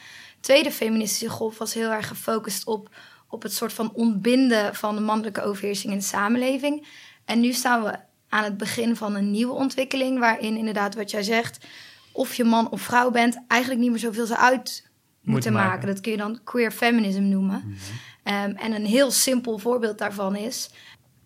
tweede 0.41 0.71
feministische 0.71 1.29
golf 1.29 1.59
was 1.59 1.75
heel 1.75 1.91
erg 1.91 2.09
gefocust 2.09 2.67
op, 2.67 2.89
op 3.29 3.43
het 3.43 3.53
soort 3.53 3.73
van 3.73 3.93
ontbinden 3.93 4.75
van 4.75 4.95
de 4.95 5.01
mannelijke 5.01 5.43
overheersing 5.43 5.93
in 5.93 5.99
de 5.99 6.05
samenleving. 6.05 6.87
En 7.25 7.41
nu 7.41 7.53
staan 7.53 7.83
we 7.83 7.95
aan 8.29 8.45
het 8.45 8.57
begin 8.57 8.97
van 8.97 9.15
een 9.15 9.31
nieuwe 9.31 9.53
ontwikkeling, 9.53 10.19
waarin 10.19 10.57
inderdaad 10.57 10.95
wat 10.95 11.11
jij 11.11 11.23
zegt, 11.23 11.67
of 12.13 12.35
je 12.35 12.45
man 12.45 12.71
of 12.71 12.81
vrouw 12.81 13.11
bent, 13.11 13.43
eigenlijk 13.49 13.81
niet 13.81 13.91
meer 13.91 14.01
zoveel 14.01 14.27
zou 14.27 14.39
uit 14.39 14.91
moeten 15.21 15.53
maken. 15.53 15.71
maken. 15.71 15.87
Dat 15.87 16.01
kun 16.01 16.13
je 16.13 16.19
dan 16.19 16.41
queer 16.45 16.73
feminism 16.73 17.23
noemen. 17.23 17.63
Mhm. 17.67 17.77
Ehm, 18.23 18.51
en 18.51 18.73
een 18.73 18.87
heel 18.87 19.11
simpel 19.11 19.59
voorbeeld 19.59 19.99
daarvan 19.99 20.37
is, 20.37 20.71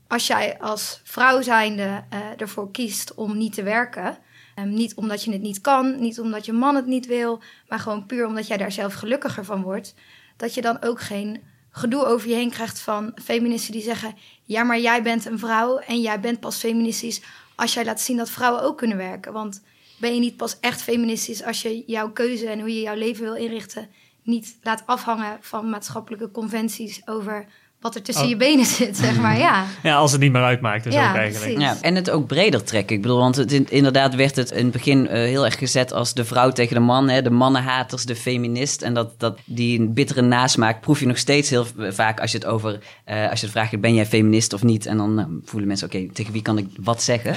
als 0.09 0.27
jij 0.27 0.59
als 0.59 1.01
vrouw 1.05 1.43
zijnde 1.43 2.05
eh, 2.11 2.19
ervoor 2.37 2.71
kiest 2.71 3.15
om 3.15 3.37
niet 3.37 3.53
te 3.53 3.63
werken, 3.63 4.19
ehm, 4.55 4.69
niet 4.69 4.95
omdat 4.95 5.25
je 5.25 5.33
het 5.33 5.43
niet 5.43 5.61
kan, 5.61 6.01
niet 6.01 6.21
omdat 6.21 6.47
je 6.47 6.53
man 6.53 6.75
het 6.75 6.87
niet 6.87 7.07
wil, 7.07 7.43
maar 7.69 7.79
gewoon 7.79 8.07
puur 8.07 8.27
omdat 8.27 8.47
jij 8.47 8.57
daar 8.57 8.73
zelf 8.73 8.95
gelukkiger 8.95 9.45
van 9.45 9.63
wordt, 9.63 9.95
dat 10.37 10.55
je 10.55 10.61
dan 10.61 10.83
ook 10.83 11.01
geen 11.01 11.43
gedoe 11.71 12.05
over 12.05 12.29
je 12.29 12.35
heen 12.35 12.51
krijgt 12.51 12.81
van 12.81 13.13
feministen 13.23 13.73
die 13.73 13.83
zeggen: 13.83 14.15
ja, 14.45 14.63
maar 14.63 14.81
jij 14.81 15.03
bent 15.03 15.25
een 15.25 15.39
vrouw 15.39 15.79
en 15.79 16.01
jij 16.01 16.21
bent 16.21 16.41
pas 16.41 16.57
feministisch 16.57 17.23
als 17.55 17.75
jij 17.75 17.85
laat 17.85 18.01
zien 18.01 18.17
dat 18.17 18.31
vrouwen 18.31 18.63
ook 18.63 18.79
kunnen 18.79 18.97
werken. 18.97 19.33
Want 19.33 19.63
ben 19.99 20.15
je 20.15 20.21
niet 20.21 20.37
pas 20.37 20.61
echt 20.61 20.83
feministisch 20.83 21.43
als 21.43 21.63
je 21.63 21.83
jouw 21.87 22.11
keuze 22.11 22.49
en 22.49 22.61
hoe 22.61 22.75
je 22.75 22.81
jouw 22.81 22.97
leven 22.97 23.25
wil 23.25 23.35
inrichten 23.35 23.89
niet 24.25 24.59
laat 24.63 24.83
afhangen 24.87 25.39
van 25.41 25.71
maatschappelijke 25.71 26.31
conventies 26.31 27.07
over 27.07 27.47
wat 27.85 27.95
er 27.95 28.03
tussen 28.03 28.25
Oh. 28.25 28.31
je 28.31 28.37
benen 28.37 28.65
zit, 28.67 28.97
zeg 28.97 29.21
maar. 29.21 29.39
Ja, 29.39 29.65
Ja, 29.83 29.95
als 29.97 30.13
het 30.13 30.21
niet 30.21 30.33
meer 30.33 30.43
uitmaakt, 30.43 30.85
dus 30.85 30.95
Ja, 30.95 31.11
ook 31.11 31.17
eigenlijk. 31.17 31.59
Ja, 31.61 31.77
en 31.81 31.95
het 31.95 32.11
ook 32.11 32.27
breder 32.27 32.65
trekken. 32.65 32.97
Ik 32.97 33.03
bedoel, 33.03 33.19
want 33.19 33.37
het, 33.37 33.53
in- 33.53 33.67
inderdaad 33.71 34.15
werd 34.15 34.37
het 34.37 34.51
in 34.51 34.63
het 34.65 34.73
begin 34.73 35.09
eh, 35.09 35.15
heel 35.15 35.45
erg 35.45 35.59
gezet 35.59 35.93
als 35.93 36.15
de 36.15 36.25
vrouw 36.25 36.51
tegen 36.51 36.75
de 36.75 36.81
man. 36.81 37.09
Hè, 37.09 37.23
de 37.23 37.31
mannenhaters, 37.31 38.05
de 38.05 38.17
feminist. 38.17 38.83
En 38.83 38.95
dat, 38.95 39.21
dat, 39.21 39.39
die 39.45 39.81
een 39.81 39.95
bittere 39.95 40.23
nasmaak 40.23 40.81
proef 40.81 41.01
je 41.01 41.07
nog 41.07 41.19
steeds 41.19 41.51
heel 41.51 41.67
vaak 41.79 42.21
als 42.21 42.31
je 42.33 42.39
het 42.39 42.47
over... 42.47 42.79
eh, 43.05 43.31
als 43.31 43.41
je 43.41 43.47
het 43.47 43.55
vraagt, 43.55 43.81
ben 43.81 43.95
jij 43.95 44.07
feminist 44.07 44.53
of 44.53 44.63
niet? 44.63 44.87
En 44.87 44.97
dan 44.97 45.15
nou, 45.15 45.41
voelen 45.45 45.69
mensen, 45.69 45.87
oké, 45.87 46.07
tegen 46.13 46.33
wie 46.33 46.43
kan 46.43 46.59
ik 46.59 46.67
wat 46.81 47.03
zeggen? 47.03 47.37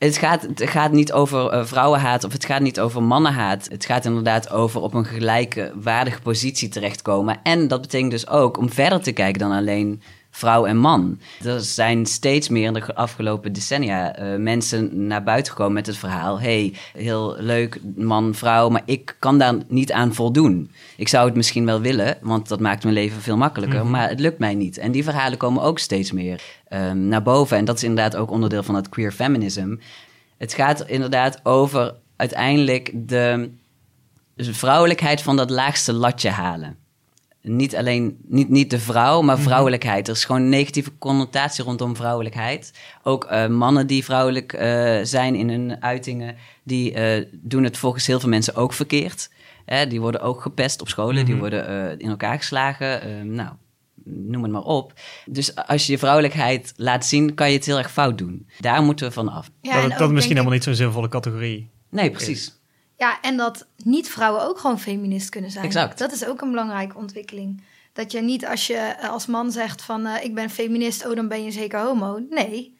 Het 0.00 0.18
gaat, 0.18 0.42
het 0.42 0.62
gaat 0.70 0.92
niet 0.92 1.12
over 1.12 1.48
eh, 1.48 1.64
vrouwenhaat 1.64 2.24
of 2.24 2.32
het 2.32 2.44
gaat 2.44 2.60
niet 2.60 2.80
over 2.80 3.02
mannenhaat. 3.02 3.68
Het 3.70 3.84
gaat 3.84 4.04
inderdaad 4.04 4.50
over 4.50 4.80
op 4.80 4.94
een 4.94 5.04
gelijke, 5.04 5.72
waardige 5.74 6.20
positie 6.20 6.68
terechtkomen. 6.68 7.40
En 7.42 7.68
dat 7.68 7.80
betekent 7.80 8.10
dus 8.10 8.28
ook 8.28 8.58
om 8.58 8.70
verder 8.70 9.00
te 9.02 9.12
kijken 9.12 9.40
dan 9.40 9.52
alleen 9.52 10.02
vrouw 10.40 10.66
en 10.66 10.76
man. 10.76 11.20
Er 11.44 11.60
zijn 11.60 12.06
steeds 12.06 12.48
meer 12.48 12.66
in 12.66 12.72
de 12.72 12.94
afgelopen 12.94 13.52
decennia 13.52 14.14
eh, 14.14 14.36
mensen 14.36 15.06
naar 15.06 15.22
buiten 15.22 15.52
gekomen 15.52 15.72
met 15.72 15.86
het 15.86 15.96
verhaal: 15.96 16.40
hey, 16.40 16.74
heel 16.92 17.36
leuk, 17.38 17.80
man, 17.96 18.34
vrouw, 18.34 18.68
maar 18.68 18.82
ik 18.84 19.16
kan 19.18 19.38
daar 19.38 19.54
niet 19.68 19.92
aan 19.92 20.14
voldoen. 20.14 20.70
Ik 20.96 21.08
zou 21.08 21.26
het 21.26 21.34
misschien 21.34 21.66
wel 21.66 21.80
willen, 21.80 22.18
want 22.22 22.48
dat 22.48 22.60
maakt 22.60 22.82
mijn 22.82 22.94
leven 22.94 23.22
veel 23.22 23.36
makkelijker, 23.36 23.86
maar 23.86 24.08
het 24.08 24.20
lukt 24.20 24.38
mij 24.38 24.54
niet. 24.54 24.78
En 24.78 24.92
die 24.92 25.04
verhalen 25.04 25.38
komen 25.38 25.62
ook 25.62 25.78
steeds 25.78 26.12
meer 26.12 26.42
ehm, 26.68 27.08
naar 27.08 27.22
boven. 27.22 27.56
En 27.56 27.64
dat 27.64 27.76
is 27.76 27.84
inderdaad 27.84 28.16
ook 28.16 28.30
onderdeel 28.30 28.62
van 28.62 28.74
het 28.74 28.88
queer 28.88 29.12
feminism. 29.12 29.76
Het 30.38 30.54
gaat 30.54 30.88
inderdaad 30.88 31.40
over 31.42 31.94
uiteindelijk 32.16 32.90
de 32.94 33.50
vrouwelijkheid 34.36 35.22
van 35.22 35.36
dat 35.36 35.50
laagste 35.50 35.92
latje 35.92 36.30
halen 36.30 36.79
niet 37.42 37.76
alleen 37.76 38.18
niet, 38.26 38.48
niet 38.48 38.70
de 38.70 38.78
vrouw, 38.78 39.20
maar 39.22 39.38
vrouwelijkheid. 39.38 40.08
Er 40.08 40.14
is 40.14 40.24
gewoon 40.24 40.40
een 40.40 40.48
negatieve 40.48 40.98
connotatie 40.98 41.64
rondom 41.64 41.96
vrouwelijkheid. 41.96 42.72
Ook 43.02 43.24
eh, 43.24 43.46
mannen 43.46 43.86
die 43.86 44.04
vrouwelijk 44.04 44.52
eh, 44.52 44.98
zijn 45.02 45.34
in 45.34 45.50
hun 45.50 45.82
uitingen, 45.82 46.36
die 46.62 46.92
eh, 46.92 47.26
doen 47.32 47.64
het 47.64 47.76
volgens 47.76 48.06
heel 48.06 48.20
veel 48.20 48.28
mensen 48.28 48.54
ook 48.54 48.72
verkeerd. 48.72 49.30
Hè, 49.64 49.86
die 49.86 50.00
worden 50.00 50.20
ook 50.20 50.40
gepest 50.42 50.80
op 50.80 50.88
scholen, 50.88 51.24
die 51.24 51.34
worden 51.36 51.66
eh, 51.66 51.98
in 51.98 52.08
elkaar 52.10 52.36
geslagen. 52.36 53.02
Eh, 53.02 53.22
nou, 53.22 53.50
noem 54.04 54.42
het 54.42 54.52
maar 54.52 54.62
op. 54.62 54.92
Dus 55.26 55.56
als 55.56 55.86
je 55.86 55.92
je 55.92 55.98
vrouwelijkheid 55.98 56.72
laat 56.76 57.06
zien, 57.06 57.34
kan 57.34 57.50
je 57.50 57.56
het 57.56 57.66
heel 57.66 57.78
erg 57.78 57.92
fout 57.92 58.18
doen. 58.18 58.46
Daar 58.58 58.82
moeten 58.82 59.06
we 59.06 59.12
van 59.12 59.28
af. 59.28 59.50
ja 59.60 59.88
dat 59.88 59.98
dat 59.98 60.10
misschien 60.10 60.34
helemaal 60.34 60.54
niet 60.54 60.64
zo'n 60.64 60.74
zinvolle 60.74 61.08
categorie. 61.08 61.70
Nee, 61.90 62.10
precies. 62.10 62.59
Ja, 63.00 63.20
en 63.20 63.36
dat 63.36 63.66
niet-vrouwen 63.76 64.42
ook 64.42 64.58
gewoon 64.58 64.80
feminist 64.80 65.28
kunnen 65.28 65.50
zijn. 65.50 65.64
Exact. 65.64 65.98
Dat 65.98 66.12
is 66.12 66.26
ook 66.26 66.40
een 66.40 66.50
belangrijke 66.50 66.96
ontwikkeling. 66.96 67.62
Dat 67.92 68.12
je 68.12 68.20
niet 68.20 68.46
als 68.46 68.66
je 68.66 68.74
eh, 68.74 69.10
als 69.10 69.26
man 69.26 69.52
zegt 69.52 69.82
van 69.82 70.06
eh, 70.06 70.24
ik 70.24 70.34
ben 70.34 70.50
feminist, 70.50 71.06
oh 71.06 71.14
dan 71.14 71.28
ben 71.28 71.44
je 71.44 71.50
zeker 71.50 71.80
homo. 71.80 72.26
Nee, 72.30 72.78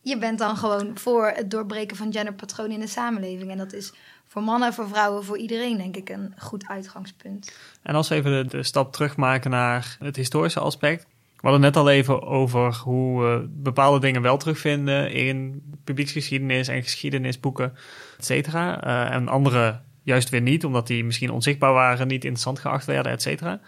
je 0.00 0.18
bent 0.18 0.38
dan 0.38 0.56
gewoon 0.56 0.98
voor 0.98 1.32
het 1.34 1.50
doorbreken 1.50 1.96
van 1.96 2.12
genderpatronen 2.12 2.72
in 2.72 2.80
de 2.80 2.86
samenleving. 2.86 3.50
En 3.50 3.58
dat 3.58 3.72
is 3.72 3.92
voor 4.26 4.42
mannen, 4.42 4.74
voor 4.74 4.88
vrouwen, 4.88 5.24
voor 5.24 5.38
iedereen 5.38 5.76
denk 5.76 5.96
ik 5.96 6.08
een 6.08 6.34
goed 6.38 6.68
uitgangspunt. 6.68 7.52
En 7.82 7.94
als 7.94 8.08
we 8.08 8.14
even 8.14 8.30
de, 8.30 8.56
de 8.56 8.62
stap 8.62 8.92
terugmaken 8.92 9.50
naar 9.50 9.96
het 9.98 10.16
historische 10.16 10.60
aspect. 10.60 11.06
We 11.36 11.42
hadden 11.42 11.60
net 11.60 11.76
al 11.76 11.90
even 11.90 12.22
over 12.22 12.74
hoe 12.74 13.22
we 13.22 13.46
bepaalde 13.48 14.00
dingen 14.00 14.22
wel 14.22 14.36
terugvinden 14.36 15.12
in 15.12 15.62
publieksgeschiedenis 15.84 16.68
en 16.68 16.82
geschiedenisboeken, 16.82 17.74
et 18.18 18.24
cetera. 18.24 18.82
Eh, 18.82 19.14
en 19.14 19.28
andere 19.28 19.80
juist 20.02 20.28
weer 20.28 20.40
niet, 20.40 20.64
omdat 20.64 20.86
die 20.86 21.04
misschien 21.04 21.30
onzichtbaar 21.30 21.72
waren, 21.72 22.06
niet 22.06 22.24
interessant 22.24 22.58
geacht 22.58 22.84
werden, 22.86 23.12
et 23.12 23.22
cetera. 23.22 23.60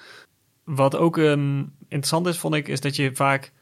Wat 0.65 0.97
ook 0.97 1.19
ehm, 1.19 1.59
interessant 1.89 2.27
is, 2.27 2.39
vond 2.39 2.55
ik, 2.55 2.69
is 2.69 2.81
dat 2.81 2.97
je 2.97 3.11
vaak 3.15 3.53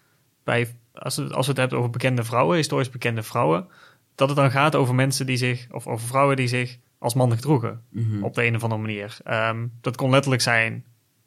bij, 0.44 0.74
als, 0.94 1.16
het, 1.16 1.32
als 1.32 1.46
we 1.46 1.52
het 1.52 1.60
hebben 1.60 1.78
over 1.78 1.90
bekende 1.90 2.24
vrouwen, 2.24 2.56
historisch 2.56 2.90
bekende 2.90 3.22
vrouwen, 3.22 3.66
dat 4.14 4.28
het 4.28 4.36
dan 4.36 4.50
gaat 4.50 4.74
over 4.74 4.94
mensen 4.94 5.26
die 5.26 5.36
zich, 5.36 5.66
of 5.70 5.86
over 5.86 6.06
vrouwen 6.06 6.36
die 6.36 6.48
zich 6.48 6.78
als 6.98 7.14
man 7.14 7.30
gedroegen 7.32 7.82
Mhm. 7.90 8.22
op 8.22 8.34
de 8.34 8.44
een 8.46 8.54
of 8.56 8.62
andere 8.62 8.80
manier. 8.80 9.16
Ehm, 9.24 9.66
dat 9.80 9.96
kon 9.96 10.10
letterlijk 10.10 10.42
zijn 10.42 10.84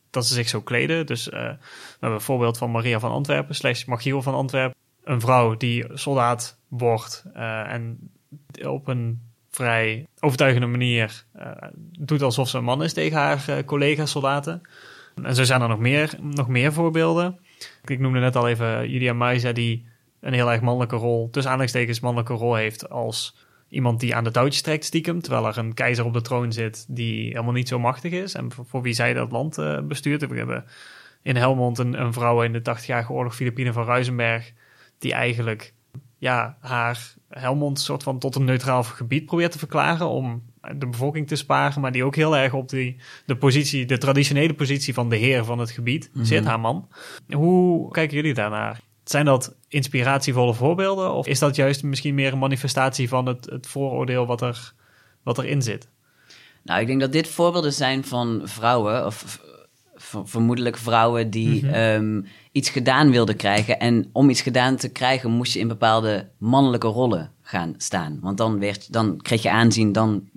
dat 0.09 0.25
ze 0.25 0.33
zich 0.33 0.49
zo 0.49 0.61
kleden. 0.61 1.05
Dus 1.05 1.29
eh, 1.29 1.39
we 1.41 1.57
hebben 1.91 2.19
een 2.19 2.21
voorbeeld 2.21 2.57
van 2.57 2.71
Maria 2.71 2.99
van 2.99 3.11
Antwerpen, 3.11 3.55
slash 3.55 3.85
Magiel 3.85 4.21
van 4.21 4.33
Antwerpen. 4.33 4.77
Een 5.03 5.21
vrouw 5.21 5.57
die 5.57 5.85
soldaat 5.93 6.59
wordt 6.67 7.23
eh, 7.33 7.73
en 7.73 8.11
op 8.63 8.87
een 8.87 9.21
vrij 9.49 10.07
overtuigende 10.19 10.67
manier 10.67 11.25
eh, 11.33 11.51
doet 11.99 12.21
alsof 12.21 12.49
ze 12.49 12.57
een 12.57 12.63
man 12.63 12.83
is 12.83 12.93
tegen 12.93 13.17
haar 13.17 13.63
collega-soldaten. 13.65 14.61
En 15.23 15.35
zo 15.35 15.43
zijn 15.43 15.61
er 15.61 15.67
nog 15.67 15.79
meer, 15.79 16.13
nog 16.21 16.47
meer 16.47 16.73
voorbeelden. 16.73 17.39
Ik 17.85 17.99
noemde 17.99 18.19
net 18.19 18.35
al 18.35 18.47
even 18.47 18.89
Julia 18.89 19.13
Maisa, 19.13 19.51
die 19.51 19.87
een 20.19 20.33
heel 20.33 20.51
erg 20.51 20.61
mannelijke 20.61 20.95
rol, 20.95 21.29
tussen 21.31 21.51
aanleidingstekens 21.51 21.99
mannelijke 21.99 22.33
rol 22.33 22.55
heeft 22.55 22.89
als 22.89 23.47
iemand 23.69 23.99
die 23.99 24.15
aan 24.15 24.23
de 24.23 24.31
touwtjes 24.31 24.61
trekt 24.61 24.85
stiekem, 24.85 25.21
terwijl 25.21 25.47
er 25.47 25.57
een 25.57 25.73
keizer 25.73 26.05
op 26.05 26.13
de 26.13 26.21
troon 26.21 26.53
zit 26.53 26.85
die 26.87 27.27
helemaal 27.27 27.53
niet 27.53 27.67
zo 27.67 27.79
machtig 27.79 28.11
is 28.11 28.33
en 28.33 28.51
voor, 28.51 28.65
voor 28.65 28.81
wie 28.81 28.93
zij 28.93 29.13
dat 29.13 29.31
land 29.31 29.57
eh, 29.57 29.81
bestuurt. 29.81 30.27
We 30.27 30.37
hebben 30.37 30.65
in 31.21 31.35
Helmond 31.35 31.77
een, 31.77 32.01
een 32.01 32.13
vrouw 32.13 32.41
in 32.41 32.53
de 32.53 32.59
80-jarige 32.59 33.11
oorlog, 33.11 33.35
Filipine 33.35 33.73
van 33.73 33.85
Ruizenberg, 33.85 34.53
die 34.97 35.13
eigenlijk 35.13 35.73
ja, 36.17 36.57
haar 36.59 37.13
Helmond 37.29 37.79
soort 37.79 38.03
van 38.03 38.19
tot 38.19 38.35
een 38.35 38.45
neutraal 38.45 38.83
gebied 38.83 39.25
probeert 39.25 39.51
te 39.51 39.57
verklaren 39.57 40.07
om 40.07 40.43
de 40.77 40.87
bevolking 40.87 41.27
te 41.27 41.35
sparen, 41.35 41.81
maar 41.81 41.91
die 41.91 42.03
ook 42.03 42.15
heel 42.15 42.37
erg 42.37 42.53
op 42.53 42.69
die, 42.69 42.97
de 43.25 43.35
positie, 43.35 43.85
de 43.85 43.97
traditionele 43.97 44.53
positie 44.53 44.93
van 44.93 45.09
de 45.09 45.15
heer 45.15 45.45
van 45.45 45.59
het 45.59 45.71
gebied 45.71 46.11
zit, 46.13 46.45
haar 46.45 46.59
man. 46.59 46.87
Hoe 47.31 47.91
kijken 47.91 48.15
jullie 48.15 48.33
daarnaar? 48.33 48.79
Zijn 49.09 49.25
dat 49.25 49.55
inspiratievolle 49.67 50.53
voorbeelden? 50.53 51.13
Of 51.13 51.27
is 51.27 51.39
dat 51.39 51.55
juist 51.55 51.83
misschien 51.83 52.15
meer 52.15 52.31
een 52.31 52.39
manifestatie 52.39 53.09
van 53.09 53.25
het, 53.25 53.45
het 53.45 53.67
vooroordeel 53.67 54.25
wat, 54.25 54.41
er, 54.41 54.73
wat 55.23 55.37
erin 55.37 55.61
zit? 55.61 55.87
Nou, 56.63 56.81
ik 56.81 56.87
denk 56.87 56.99
dat 56.99 57.11
dit 57.11 57.27
voorbeelden 57.27 57.73
zijn 57.73 58.05
van 58.05 58.41
vrouwen, 58.43 59.05
of 59.05 59.41
vermoedelijk 60.23 60.77
vrouwen 60.77 61.29
die 61.29 61.69
ehm, 61.71 62.21
iets 62.51 62.69
gedaan 62.69 63.11
wilden 63.11 63.35
krijgen. 63.35 63.79
En 63.79 64.09
om 64.11 64.29
iets 64.29 64.41
gedaan 64.41 64.75
te 64.75 64.89
krijgen 64.89 65.31
moest 65.31 65.53
je 65.53 65.59
in 65.59 65.67
bepaalde 65.67 66.29
mannelijke 66.37 66.87
rollen 66.87 67.31
gaan 67.41 67.73
staan. 67.77 68.19
Want 68.21 68.37
dan, 68.37 68.59
werd, 68.59 68.93
dan 68.93 69.17
kreeg 69.21 69.41
je 69.41 69.51
aanzien, 69.51 69.91
dan 69.91 70.29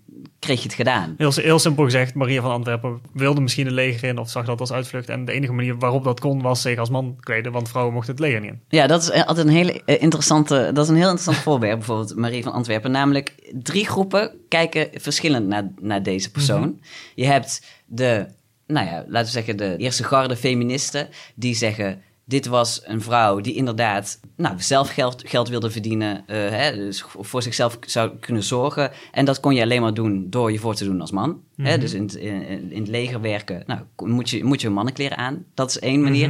kreeg 0.42 0.58
je 0.58 0.68
het 0.68 0.74
gedaan. 0.74 1.14
Heel, 1.18 1.32
heel 1.34 1.58
simpel 1.58 1.84
gezegd, 1.84 2.14
Maria 2.14 2.42
van 2.42 2.50
Antwerpen 2.50 3.00
wilde 3.12 3.40
misschien 3.40 3.66
een 3.66 3.72
leger 3.72 4.08
in 4.08 4.18
of 4.18 4.30
zag 4.30 4.44
dat 4.44 4.60
als 4.60 4.72
uitvlucht. 4.72 5.08
En 5.08 5.24
de 5.24 5.32
enige 5.32 5.52
manier 5.52 5.78
waarop 5.78 6.04
dat 6.04 6.20
kon 6.20 6.42
was 6.42 6.62
zich 6.62 6.78
als 6.78 6.90
man 6.90 7.16
kleden, 7.20 7.52
want 7.52 7.68
vrouwen 7.68 7.94
mochten 7.94 8.12
het 8.12 8.22
leger 8.22 8.40
niet 8.40 8.50
in. 8.50 8.60
Ja, 8.68 8.86
dat 8.86 9.02
is 9.02 9.10
altijd 9.10 9.46
een 9.46 9.52
hele 9.52 9.82
eh, 9.84 10.02
interessante, 10.02 10.70
dat 10.72 10.84
is 10.84 10.90
een 10.90 10.96
heel 10.96 11.10
interessant 11.10 11.44
voorbeeld, 11.48 11.76
bijvoorbeeld 11.78 12.16
Marie 12.16 12.42
van 12.42 12.52
Antwerpen. 12.52 12.90
Namelijk, 12.90 13.52
drie 13.52 13.86
groepen 13.86 14.30
kijken 14.48 14.88
verschillend 14.92 15.46
naar, 15.46 15.72
naar 15.80 16.02
deze 16.02 16.30
persoon. 16.30 16.80
Je 17.14 17.26
hebt 17.26 17.66
de, 17.86 18.26
nou 18.66 18.86
ja, 18.86 19.04
laten 19.08 19.26
we 19.26 19.32
zeggen, 19.32 19.56
de 19.56 19.76
eerste 19.76 20.04
garde 20.04 20.36
feministen, 20.36 21.08
die 21.34 21.54
zeggen. 21.54 22.02
Dit 22.24 22.46
was 22.46 22.80
een 22.84 23.00
vrouw 23.02 23.40
die 23.40 23.54
inderdaad 23.54 24.20
nou, 24.36 24.54
zelf 24.58 24.88
geld, 24.88 25.22
geld 25.26 25.48
wilde 25.48 25.70
verdienen, 25.70 26.26
eh, 26.26 26.36
hè, 26.36 26.74
dus 26.76 27.04
voor 27.20 27.42
zichzelf 27.42 27.78
zou 27.86 28.10
kunnen 28.20 28.42
zorgen. 28.42 28.90
En 29.12 29.24
dat 29.24 29.40
kon 29.40 29.54
je 29.54 29.62
alleen 29.62 29.80
maar 29.82 29.94
doen 29.94 30.26
door 30.30 30.52
je 30.52 30.58
voor 30.58 30.74
te 30.74 30.84
doen 30.84 31.00
als 31.00 31.10
man. 31.10 31.40
hè, 31.56 31.78
dus 31.78 31.92
in, 31.92 32.02
het- 32.02 32.14
in, 32.14 32.70
in 32.72 32.80
het 32.80 32.88
leger 32.88 33.20
werken, 33.20 33.62
nou, 33.66 33.80
moet 33.96 34.30
je, 34.30 34.44
moet 34.44 34.60
je 34.60 34.70
mannenkleren 34.70 35.16
aan. 35.16 35.44
Dat 35.54 35.70
is 35.70 35.78
één 35.78 36.02
manier. 36.02 36.28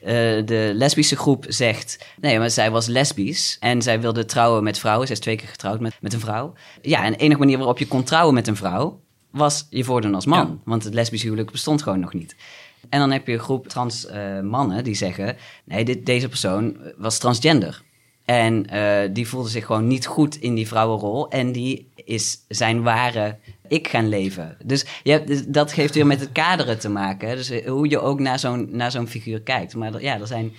Eh, 0.00 0.12
de 0.46 0.70
lesbische 0.74 1.16
groep 1.16 1.44
zegt... 1.48 2.06
Nee, 2.20 2.38
maar 2.38 2.50
zij 2.50 2.70
was 2.70 2.86
lesbisch 2.86 3.56
en 3.60 3.82
zij 3.82 4.00
wilde 4.00 4.24
trouwen 4.24 4.62
met 4.64 4.78
vrouwen. 4.78 5.06
Zij 5.06 5.16
is 5.16 5.22
twee 5.22 5.36
keer 5.36 5.48
getrouwd 5.48 5.80
met, 5.80 5.96
met 6.00 6.12
een 6.12 6.20
vrouw. 6.20 6.52
Ja, 6.82 7.04
en 7.04 7.12
de 7.12 7.18
enige 7.18 7.38
manier 7.38 7.56
waarop 7.56 7.78
je 7.78 7.86
kon 7.88 8.02
trouwen 8.02 8.34
met 8.34 8.46
een 8.46 8.56
vrouw... 8.56 9.00
was 9.30 9.66
je 9.70 9.84
voordoen 9.84 10.14
als 10.14 10.26
man. 10.26 10.46
Ja. 10.46 10.56
Want 10.64 10.84
het 10.84 10.94
lesbisch 10.94 11.22
huwelijk 11.22 11.50
bestond 11.50 11.82
gewoon 11.82 12.00
nog 12.00 12.12
niet. 12.14 12.36
En 12.90 12.98
dan 12.98 13.10
heb 13.10 13.26
je 13.26 13.32
een 13.32 13.38
groep 13.38 13.68
trans 13.68 14.06
eh, 14.06 14.40
mannen 14.40 14.84
die 14.84 14.94
zeggen... 14.94 15.36
nee, 15.64 15.84
dit, 15.84 16.06
deze 16.06 16.28
persoon 16.28 16.76
was 16.96 17.18
transgender. 17.18 17.82
En 18.24 18.66
eh, 18.66 19.08
die 19.12 19.28
voelde 19.28 19.48
zich 19.48 19.66
gewoon 19.66 19.86
niet 19.86 20.06
goed 20.06 20.36
in 20.36 20.54
die 20.54 20.66
vrouwenrol. 20.66 21.30
En 21.30 21.52
die 21.52 21.88
is 21.94 22.38
zijn 22.48 22.82
ware 22.82 23.36
ik 23.68 23.88
gaan 23.88 24.08
leven. 24.08 24.56
Dus, 24.64 24.86
je 25.02 25.10
hebt, 25.10 25.26
dus 25.26 25.46
dat 25.46 25.72
heeft 25.72 25.94
weer 25.94 26.06
met 26.06 26.20
het 26.20 26.32
kaderen 26.32 26.78
te 26.78 26.88
maken. 26.88 27.36
Dus 27.36 27.50
eh, 27.50 27.68
hoe 27.68 27.88
je 27.88 28.00
ook 28.00 28.20
naar 28.20 28.38
zo'n, 28.38 28.68
naar 28.70 28.90
zo'n 28.90 29.08
figuur 29.08 29.40
kijkt. 29.40 29.74
Maar 29.74 30.02
ja, 30.02 30.20
er 30.20 30.26
zijn... 30.26 30.52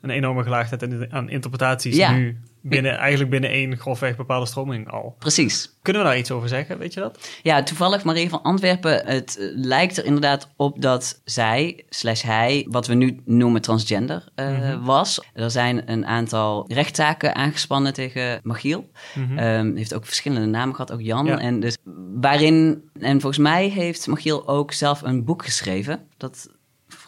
Een 0.00 0.10
enorme 0.10 0.42
gelaagdheid 0.42 1.10
aan 1.10 1.30
interpretaties 1.30 1.96
Ja. 1.96 2.12
nu. 2.12 2.40
Binnen, 2.62 2.96
eigenlijk 2.96 3.30
binnen 3.30 3.50
één 3.50 3.76
grofweg 3.76 4.16
bepaalde 4.16 4.46
stroming 4.46 4.90
al. 4.90 5.16
Precies. 5.18 5.78
Kunnen 5.82 6.02
we 6.02 6.08
daar 6.08 6.18
iets 6.18 6.30
over 6.30 6.48
zeggen, 6.48 6.78
weet 6.78 6.94
je 6.94 7.00
dat? 7.00 7.28
Ja, 7.42 7.62
toevallig 7.62 8.04
Marie 8.04 8.28
van 8.28 8.42
Antwerpen. 8.42 9.06
Het 9.06 9.38
eh, 9.38 9.46
lijkt 9.54 9.96
er 9.96 10.04
inderdaad 10.04 10.48
op 10.56 10.82
dat 10.82 11.20
zij, 11.24 11.84
slash 11.88 12.22
hij, 12.22 12.66
wat 12.70 12.86
we 12.86 12.94
nu 12.94 13.20
noemen 13.24 13.60
transgender, 13.62 14.28
eh, 14.34 14.50
Mhm. 14.58 14.84
was. 14.84 15.20
Er 15.34 15.50
zijn 15.50 15.90
een 15.90 16.06
aantal 16.06 16.64
rechtszaken 16.68 17.34
aangespannen 17.34 17.92
tegen 17.92 18.40
Magiel. 18.42 18.90
Ehm, 19.36 19.76
heeft 19.76 19.94
ook 19.94 20.06
verschillende 20.06 20.46
namen 20.46 20.74
gehad, 20.74 20.92
ook 20.92 21.00
Jan. 21.02 21.26
Ja. 21.26 21.38
En 21.38 21.60
dus 21.60 21.76
waarin, 22.20 22.82
en 23.00 23.20
volgens 23.20 23.42
mij 23.42 23.68
heeft 23.68 24.06
Magiel 24.06 24.48
ook 24.48 24.72
zelf 24.72 25.02
een 25.02 25.24
boek 25.24 25.44
geschreven. 25.44 26.06
Dat 26.16 26.48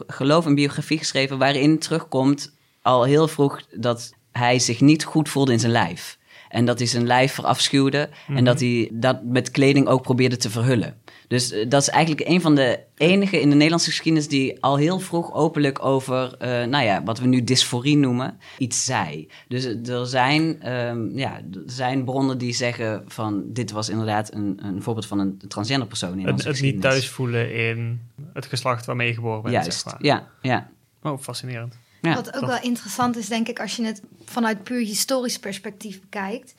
geloof 0.07 0.45
een 0.47 0.55
biografie 0.55 0.99
geschreven, 0.99 1.38
waarin 1.38 1.79
terugkomt 1.79 2.55
al 2.83 3.05
heel 3.05 3.29
vroeg 3.29 3.61
dat 3.71 4.12
hij 4.38 4.59
zich 4.59 4.81
niet 4.81 5.05
goed 5.05 5.29
voelde 5.29 5.53
in 5.53 5.61
zijn 5.61 5.73
lijf. 5.73 6.18
En 6.49 6.64
dat 6.64 6.79
hij 6.79 6.88
zijn 6.88 7.07
lijf 7.07 7.33
verafschuwde. 7.33 8.09
Mhm. 8.27 8.37
En 8.37 8.44
dat 8.44 8.61
hij 8.61 8.90
dat 8.92 9.25
met 9.25 9.51
kleding 9.51 9.87
ook 9.87 10.03
probeerde 10.03 10.37
te 10.37 10.51
verhullen. 10.51 10.97
Dus 11.29 11.51
eh, 11.53 11.68
dat 11.68 11.83
is 11.83 11.88
eigenlijk 11.88 12.29
een 12.29 12.40
van 12.40 12.55
de 12.55 12.81
enige 12.97 13.40
in 13.40 13.49
de 13.49 13.55
Nederlandse 13.55 13.90
geschiedenis 13.90 14.29
die 14.29 14.62
al 14.62 14.77
heel 14.77 14.99
vroeg 14.99 15.33
openlijk 15.33 15.85
over, 15.85 16.37
eh, 16.38 16.49
nou 16.49 16.85
ja, 16.85 17.03
wat 17.03 17.18
we 17.18 17.27
nu 17.27 17.44
dysforie 17.44 17.97
noemen, 17.97 18.38
iets 18.59 18.85
zei. 18.85 19.29
Dus 19.49 19.64
eh, 19.64 19.88
er 19.88 20.07
zijn, 20.07 20.62
ehm, 20.62 21.18
ja, 21.18 21.37
er 21.37 21.62
zijn 21.66 22.05
bronnen 22.05 22.38
die 22.38 22.53
zeggen 22.53 23.05
van 23.07 23.42
dit 23.47 23.70
was 23.70 23.88
inderdaad 23.88 24.35
een, 24.35 24.59
een 24.62 24.83
voorbeeld 24.83 25.07
van 25.07 25.18
een 25.18 25.40
transgender 25.49 25.88
persoon 25.88 26.18
in 26.18 26.25
Het, 26.25 26.33
onze 26.33 26.37
het 26.37 26.47
niet 26.47 26.57
geschiedenis. 26.57 26.90
thuis 26.90 27.09
voelen 27.09 27.55
in 27.55 28.01
het 28.33 28.47
geslacht 28.47 28.87
waarmee 28.87 29.09
je 29.09 29.14
geboren 29.14 29.42
bent, 29.42 29.55
Juist, 29.55 29.73
zeg 29.73 29.85
maar. 29.85 30.05
ja, 30.05 30.29
ja. 30.42 30.70
Oh, 31.03 31.18
fascinerend. 31.18 31.79
Ja. 32.05 32.14
Wat 32.14 32.37
ook 32.37 32.47
wel 32.47 32.62
interessant 32.62 33.17
is, 33.17 33.29
denk 33.29 33.49
ik, 33.49 33.61
als 33.61 33.77
je 33.77 33.85
het 33.85 34.03
vanuit 34.25 34.62
puur 34.62 34.79
historisch 34.79 35.38
perspectief 35.38 36.01
bekijkt. 36.01 36.55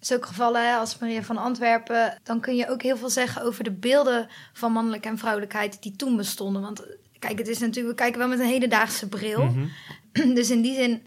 Zulke 0.00 0.26
gevallen 0.26 0.78
als 0.78 0.98
Maria 0.98 1.22
van 1.22 1.36
Antwerpen, 1.36 2.18
dan 2.22 2.40
kun 2.40 2.56
je 2.56 2.70
ook 2.70 2.82
heel 2.82 2.96
veel 2.96 3.10
zeggen 3.10 3.42
over 3.42 3.64
de 3.64 3.72
beelden 3.72 4.28
van 4.52 4.72
mannelijke 4.72 5.08
en 5.08 5.18
vrouwelijkheid 5.18 5.82
die 5.82 5.96
toen 5.96 6.16
bestonden. 6.16 6.62
Want 6.62 6.82
kijk, 7.18 7.38
het 7.38 7.48
is 7.48 7.58
natuurlijk, 7.58 7.96
we 7.96 8.02
kijken 8.02 8.18
wel 8.18 8.28
met 8.28 8.38
een 8.38 8.46
hedendaagse 8.46 9.08
bril. 9.08 9.44
Mhm. 9.44 9.66
Dus 10.34 10.50
in 10.50 10.62
die 10.62 10.74
zin 10.74 11.02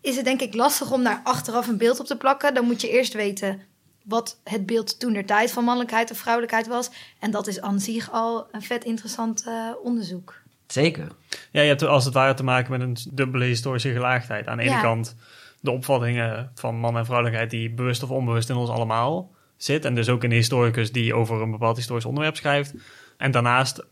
is 0.00 0.16
het 0.16 0.24
denk 0.24 0.40
ik 0.40 0.54
lastig 0.54 0.92
om 0.92 1.04
daar 1.04 1.20
achteraf 1.24 1.68
een 1.68 1.76
beeld 1.76 2.00
op 2.00 2.06
te 2.06 2.16
plakken. 2.16 2.54
Dan 2.54 2.64
moet 2.64 2.80
je 2.80 2.90
eerst 2.90 3.12
weten 3.12 3.60
wat 4.04 4.40
het 4.44 4.66
beeld 4.66 5.00
toen 5.00 5.12
der 5.12 5.26
tijd 5.26 5.50
van 5.50 5.64
mannelijkheid 5.64 6.10
of 6.10 6.18
vrouwelijkheid 6.18 6.66
was. 6.66 6.90
En 7.18 7.30
dat 7.30 7.46
is 7.46 7.60
aan 7.60 7.80
zich 7.80 8.10
al 8.10 8.46
een 8.50 8.62
vet 8.62 8.84
interessant 8.84 9.46
eh, 9.46 9.70
onderzoek. 9.82 10.41
Zeker. 10.72 11.06
Ja, 11.50 11.60
je 11.60 11.68
hebt 11.68 11.82
als 11.82 12.04
het 12.04 12.14
ware 12.14 12.34
te 12.34 12.44
maken 12.44 12.70
met 12.70 12.80
een 12.80 12.96
dubbele 13.16 13.44
historische 13.44 13.92
gelaagdheid. 13.92 14.46
Aan 14.46 14.56
de 14.56 14.62
ene 14.62 14.72
Ja. 14.72 14.80
kant 14.80 15.16
de 15.60 15.70
opvattingen 15.70 16.50
van 16.54 16.76
man 16.76 16.96
en 16.96 17.04
vrouwelijkheid 17.04 17.50
die 17.50 17.70
bewust 17.70 18.02
of 18.02 18.10
onbewust 18.10 18.50
in 18.50 18.56
ons 18.56 18.70
allemaal 18.70 19.30
zit. 19.56 19.84
En 19.84 19.94
dus 19.94 20.08
ook 20.08 20.22
een 20.24 20.30
historicus 20.32 20.92
die 20.92 21.14
over 21.14 21.42
een 21.42 21.50
bepaald 21.50 21.76
historisch 21.76 22.04
onderwerp 22.04 22.36
schrijft. 22.36 22.74
En 23.16 23.30
daarnaast 23.30 23.84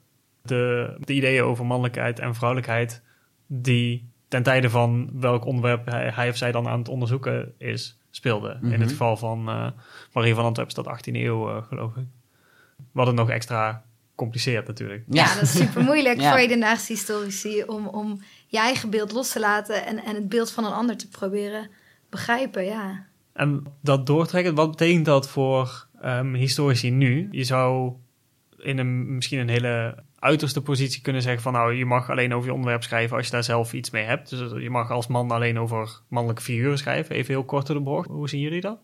de, 0.42 0.94
de 1.00 1.12
ideeën 1.12 1.42
over 1.42 1.66
mannelijkheid 1.66 2.18
en 2.18 2.34
vrouwelijkheid 2.34 3.02
die 3.46 4.08
ten 4.28 4.42
tijde 4.42 4.70
van 4.70 5.10
welk 5.12 5.44
onderwerp 5.44 5.86
hij, 5.86 6.10
hij 6.14 6.28
of 6.28 6.36
zij 6.36 6.52
dan 6.52 6.68
aan 6.68 6.78
het 6.78 6.88
onderzoeken 6.88 7.52
is, 7.58 7.98
speelden. 8.10 8.58
In 8.62 8.68
Mhm. 8.68 8.80
het 8.80 8.90
geval 8.90 9.16
van 9.16 9.48
eh 9.48 9.66
Marie 10.12 10.34
van 10.34 10.44
Antwerpen 10.44 10.76
is 10.76 10.82
dat 10.84 10.94
18e 10.94 11.24
eeuw, 11.24 11.48
eh, 11.50 11.62
geloof 11.62 11.96
ik. 11.96 12.04
Wat 12.92 13.06
het 13.06 13.16
nog 13.16 13.30
extra 13.30 13.82
compliceert 14.20 14.66
natuurlijk. 14.66 15.04
Ja, 15.08 15.34
dat 15.34 15.42
is 15.42 15.52
super 15.52 15.82
moeilijk 15.82 16.20
Ja. 16.20 16.30
voor 16.30 16.38
hedendaagse 16.38 16.92
historici 16.92 17.62
om, 17.62 17.86
om 17.86 18.22
je 18.46 18.58
eigen 18.58 18.90
beeld 18.90 19.12
los 19.12 19.32
te 19.32 19.40
laten 19.40 19.86
en, 19.86 20.04
en 20.04 20.14
het 20.14 20.28
beeld 20.28 20.50
van 20.50 20.64
een 20.64 20.72
ander 20.72 20.96
te 20.96 21.08
proberen 21.08 21.70
begrijpen. 22.08 22.64
Ja. 22.64 23.06
En 23.32 23.64
dat 23.82 24.06
doortrekken, 24.06 24.54
wat 24.54 24.70
betekent 24.70 25.04
dat 25.04 25.28
voor 25.28 25.86
ehm, 26.00 26.34
historici 26.34 26.90
nu? 26.90 27.28
Je 27.30 27.44
zou 27.44 27.92
in 28.58 28.78
een 28.78 29.14
misschien 29.14 29.38
een 29.38 29.48
hele 29.48 30.02
uiterste 30.18 30.60
positie 30.62 31.02
kunnen 31.02 31.22
zeggen 31.22 31.42
van 31.42 31.52
nou, 31.52 31.74
je 31.74 31.84
mag 31.84 32.10
alleen 32.10 32.34
over 32.34 32.48
je 32.48 32.54
onderwerp 32.54 32.82
schrijven 32.82 33.16
als 33.16 33.26
je 33.26 33.32
daar 33.32 33.44
zelf 33.44 33.72
iets 33.72 33.90
mee 33.90 34.04
hebt. 34.04 34.30
Dus 34.30 34.62
je 34.62 34.70
mag 34.70 34.90
als 34.90 35.06
man 35.06 35.30
alleen 35.30 35.58
over 35.58 36.00
mannelijke 36.08 36.42
figuren 36.42 36.78
schrijven, 36.78 37.14
even 37.14 37.34
heel 37.34 37.44
kort 37.44 37.66
door 37.66 37.76
de 37.76 37.82
bocht. 37.82 38.08
Hoe 38.08 38.28
zien 38.28 38.40
jullie 38.40 38.60
dat? 38.60 38.78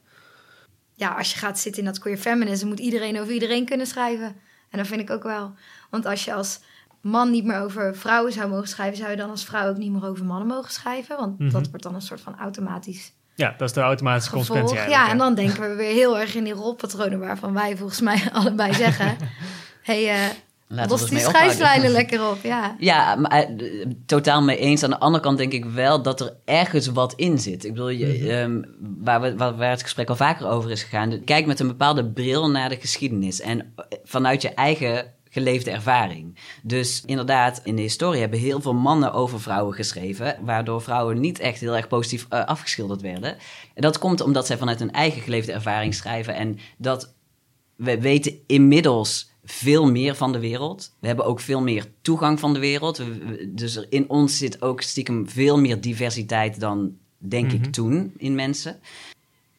ja, 0.96 1.08
als 1.08 1.32
je 1.32 1.38
gaat 1.38 1.58
zitten 1.58 1.82
in 1.82 1.88
dat 1.88 1.98
queer 1.98 2.16
feminisme, 2.16 2.68
moet 2.68 2.78
iedereen 2.78 3.20
over 3.20 3.32
iedereen 3.32 3.64
kunnen 3.64 3.86
schrijven. 3.86 4.36
En 4.70 4.78
dat 4.78 4.86
vind 4.86 5.00
ik 5.00 5.10
ook 5.10 5.22
wel. 5.22 5.54
Want 5.90 6.06
als 6.06 6.24
je 6.24 6.34
als 6.34 6.60
man 7.00 7.30
niet 7.30 7.44
meer 7.44 7.60
over 7.60 7.96
vrouwen 7.96 8.32
zou 8.32 8.48
mogen 8.48 8.68
schrijven, 8.68 8.96
zou 8.96 9.10
je 9.10 9.16
dan 9.16 9.30
als 9.30 9.44
vrouw 9.44 9.68
ook 9.68 9.76
niet 9.76 9.92
meer 9.92 10.06
over 10.06 10.24
mannen 10.24 10.46
mogen 10.46 10.72
schrijven. 10.72 11.16
Want 11.16 11.38
Mhm. 11.38 11.50
dat 11.50 11.68
wordt 11.68 11.82
dan 11.82 11.94
een 11.94 12.00
soort 12.02 12.20
van 12.20 12.38
automatisch 12.38 13.12
Ja, 13.34 13.54
dat 13.58 13.68
is 13.68 13.74
de 13.74 13.80
automatische 13.80 14.30
consequentie 14.30 14.76
Ja, 14.76 14.82
en 14.82 14.88
eigenlijk, 14.90 15.18
dan 15.18 15.34
denken 15.34 15.60
we 15.70 15.74
weer 15.74 15.92
heel 15.92 16.18
erg 16.18 16.34
in 16.34 16.44
die 16.44 16.52
rolpatronen 16.52 17.18
waarvan 17.18 17.52
wij 17.52 17.76
volgens 17.76 18.00
mij 18.00 18.22
allebei 18.32 18.74
zeggen... 18.74 19.16
hey, 19.82 20.08
eh 20.08 20.30
Los 20.68 21.02
we 21.02 21.08
die 21.08 21.18
schrijflijnen 21.18 21.90
lekker 22.00 22.28
op. 22.30 22.38
Ja. 22.42 22.76
Ja, 22.78 23.14
maar, 23.14 23.30
eh, 23.30 23.86
totaal 24.06 24.42
mee 24.42 24.58
eens. 24.58 24.82
Aan 24.82 24.90
de 24.90 24.98
andere 24.98 25.22
kant 25.24 25.38
denk 25.38 25.52
ik 25.52 25.64
wel 25.64 26.02
dat 26.02 26.20
er 26.20 26.36
ergens 26.44 26.86
wat 26.86 27.12
in 27.16 27.38
zit. 27.38 27.64
Ik 27.64 27.72
bedoel, 27.72 27.88
je, 27.88 28.06
Mhm. 28.06 28.30
ehm, 28.30 28.62
waar, 29.04 29.20
we, 29.20 29.36
waar, 29.36 29.56
waar 29.56 29.70
het 29.70 29.82
gesprek 29.82 30.08
al 30.08 30.16
vaker 30.16 30.46
over 30.48 30.70
is 30.70 30.82
gegaan. 30.82 31.24
Kijk 31.24 31.46
met 31.46 31.60
een 31.60 31.66
bepaalde 31.66 32.04
bril 32.10 32.50
naar 32.50 32.68
de 32.68 32.76
geschiedenis. 32.80 33.40
En 33.40 33.60
eh, 33.60 33.98
vanuit 34.04 34.42
je 34.42 34.48
eigen 34.54 35.14
geleefde 35.30 35.70
ervaring. 35.70 36.38
Dus 36.62 37.02
inderdaad, 37.06 37.60
in 37.64 37.76
de 37.76 37.82
historie 37.82 38.20
hebben 38.20 38.38
heel 38.38 38.60
veel 38.60 38.74
mannen 38.74 39.12
over 39.12 39.40
vrouwen 39.40 39.74
geschreven. 39.74 40.36
Waardoor 40.40 40.82
vrouwen 40.82 41.20
niet 41.20 41.38
echt 41.38 41.60
heel 41.60 41.76
erg 41.76 41.88
positief 41.88 42.26
eh, 42.28 42.44
afgeschilderd 42.44 43.00
werden. 43.00 43.30
En 43.74 43.82
dat 43.82 43.98
komt 43.98 44.20
omdat 44.20 44.46
zij 44.46 44.56
vanuit 44.56 44.78
hun 44.78 44.92
eigen 44.92 45.22
geleefde 45.22 45.52
ervaring 45.52 45.94
schrijven. 45.94 46.34
En 46.34 46.58
dat 46.78 47.14
we 47.76 48.00
weten 48.00 48.34
inmiddels 48.46 49.30
veel 49.46 49.90
meer 49.90 50.14
van 50.14 50.32
de 50.32 50.38
wereld. 50.38 50.92
We 51.00 51.06
hebben 51.06 51.24
ook 51.24 51.40
veel 51.40 51.60
meer 51.62 51.86
toegang 52.02 52.40
van 52.40 52.52
de 52.52 52.58
wereld. 52.58 52.96
We- 52.96 53.04
we- 53.04 53.50
dus 53.54 53.76
er 53.76 53.86
in 53.88 54.10
ons 54.10 54.38
zit 54.38 54.62
ook 54.62 54.80
stiekem 54.82 55.28
veel 55.28 55.58
meer 55.60 55.80
diversiteit 55.80 56.60
dan, 56.60 56.92
denk 57.18 57.46
Mhm. 57.52 57.54
ik, 57.54 57.72
toen 57.72 58.12
in 58.16 58.34
mensen. 58.34 58.80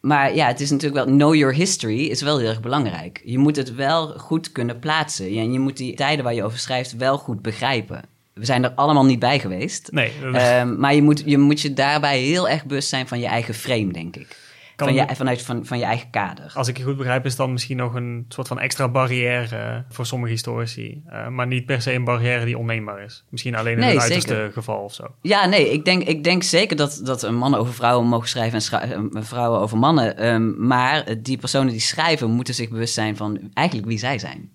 Maar 0.00 0.34
ja, 0.34 0.46
het 0.46 0.60
is 0.60 0.70
natuurlijk 0.70 1.04
wel... 1.06 1.14
Know 1.16 1.34
your 1.34 1.54
history 1.54 2.00
is 2.06 2.22
wel 2.22 2.38
heel 2.38 2.48
erg 2.48 2.60
belangrijk. 2.60 3.20
Je 3.24 3.38
moet 3.38 3.56
het 3.56 3.74
wel 3.74 4.06
goed 4.18 4.52
kunnen 4.52 4.78
plaatsen. 4.78 5.26
En 5.26 5.52
je 5.52 5.58
moet 5.58 5.76
die 5.76 5.94
tijden 5.94 6.24
waar 6.24 6.34
je 6.34 6.44
over 6.44 6.58
schrijft 6.58 6.96
wel 6.96 7.18
goed 7.18 7.42
begrijpen. 7.42 8.02
We 8.32 8.44
zijn 8.44 8.64
er 8.64 8.70
allemaal 8.70 9.04
niet 9.04 9.18
bij 9.18 9.38
geweest. 9.38 9.92
Nee, 9.92 10.12
Ehm, 10.32 10.78
maar 10.80 10.94
je 10.94 11.02
moet, 11.02 11.22
je 11.26 11.38
moet 11.38 11.60
je 11.60 11.72
daarbij 11.74 12.20
heel 12.20 12.48
erg 12.48 12.64
bewust 12.64 12.88
zijn 12.88 13.08
van 13.08 13.20
je 13.20 13.26
eigen 13.26 13.54
frame, 13.54 13.92
denk 13.92 14.16
ik. 14.16 14.36
Kan 14.78 14.86
Van 14.88 14.96
je, 14.96 15.02
het- 15.04 15.16
vanuit 15.16 15.42
van, 15.42 15.66
van 15.66 15.78
je 15.78 15.84
eigen 15.84 16.10
kader. 16.10 16.52
als 16.54 16.68
ik 16.68 16.76
je 16.76 16.82
goed 16.84 16.96
begrijp, 16.96 17.24
is 17.24 17.36
dan 17.36 17.52
misschien 17.52 17.76
nog 17.76 17.94
een 17.94 18.24
soort 18.28 18.48
van 18.48 18.58
extra 18.60 18.88
barrière 18.88 19.84
voor 19.88 20.06
sommige 20.06 20.32
historici. 20.32 21.02
Eh, 21.06 21.28
maar 21.28 21.46
niet 21.46 21.66
per 21.66 21.82
se 21.82 21.92
een 21.92 22.04
barrière 22.04 22.44
die 22.44 22.58
onneembaar 22.58 23.02
is. 23.04 23.24
Misschien 23.28 23.54
alleen 23.54 23.72
in 23.72 23.78
Nee, 23.78 23.90
het 23.92 24.00
uiterste 24.00 24.34
zeker. 24.34 24.52
geval 24.52 24.78
of 24.78 24.94
zo. 24.94 25.14
Ja, 25.22 25.46
nee, 25.46 25.72
ik 25.72 25.84
denk, 25.84 26.02
ik 26.02 26.24
denk 26.24 26.42
zeker 26.42 26.76
dat, 26.76 27.00
dat 27.04 27.30
mannen 27.30 27.60
over 27.60 27.74
vrouwen 27.74 28.06
mogen 28.08 28.28
schrijven 28.28 28.80
en 28.80 29.10
eh, 29.12 29.22
vrouwen 29.22 29.60
over 29.60 29.78
mannen. 29.78 30.16
Ehm, 30.16 30.66
maar 30.66 31.22
die 31.22 31.38
personen 31.38 31.72
die 31.72 31.80
schrijven 31.80 32.30
moeten 32.30 32.54
zich 32.54 32.68
bewust 32.68 32.94
zijn 32.94 33.16
van 33.16 33.50
eigenlijk 33.54 33.88
wie 33.88 33.98
zij 33.98 34.18
zijn. 34.18 34.50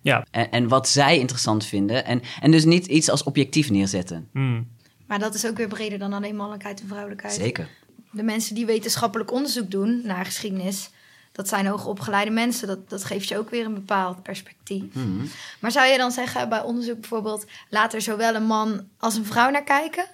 Ja, 0.00 0.26
En, 0.30 0.50
en 0.50 0.68
wat 0.68 0.88
zij 0.88 1.18
interessant 1.18 1.66
vinden. 1.66 2.04
En, 2.04 2.20
en 2.40 2.50
dus 2.50 2.64
niet 2.64 2.86
iets 2.86 3.10
als 3.10 3.22
objectief 3.22 3.70
neerzetten. 3.70 4.28
hmm. 4.32 4.72
Maar 5.06 5.18
dat 5.18 5.34
is 5.34 5.46
ook 5.46 5.56
weer 5.56 5.68
breder 5.68 5.98
dan 5.98 6.12
alleen 6.12 6.36
mannelijkheid 6.36 6.80
en 6.80 6.86
vrouwelijkheid. 6.88 7.34
Zeker. 7.34 7.68
De 8.14 8.22
mensen 8.22 8.54
die 8.54 8.66
wetenschappelijk 8.66 9.32
onderzoek 9.32 9.70
doen 9.70 10.00
naar 10.04 10.24
geschiedenis... 10.24 10.90
dat 11.32 11.48
zijn 11.48 11.66
hoogopgeleide 11.66 12.30
mensen. 12.30 12.66
Dat, 12.68 12.90
dat 12.90 13.04
geeft 13.04 13.28
je 13.28 13.38
ook 13.38 13.50
weer 13.50 13.64
een 13.66 13.74
bepaald 13.74 14.22
perspectief. 14.22 14.82
Mhm. 14.94 15.26
Maar 15.60 15.70
zou 15.70 15.86
je 15.86 15.96
dan 15.98 16.10
zeggen 16.10 16.48
bij 16.48 16.62
onderzoek 16.62 17.00
bijvoorbeeld... 17.00 17.44
laat 17.70 17.94
er 17.94 18.00
zowel 18.02 18.34
een 18.34 18.46
man 18.46 18.80
als 18.98 19.16
een 19.16 19.24
vrouw 19.26 19.50
naar 19.50 19.64
kijken? 19.64 20.04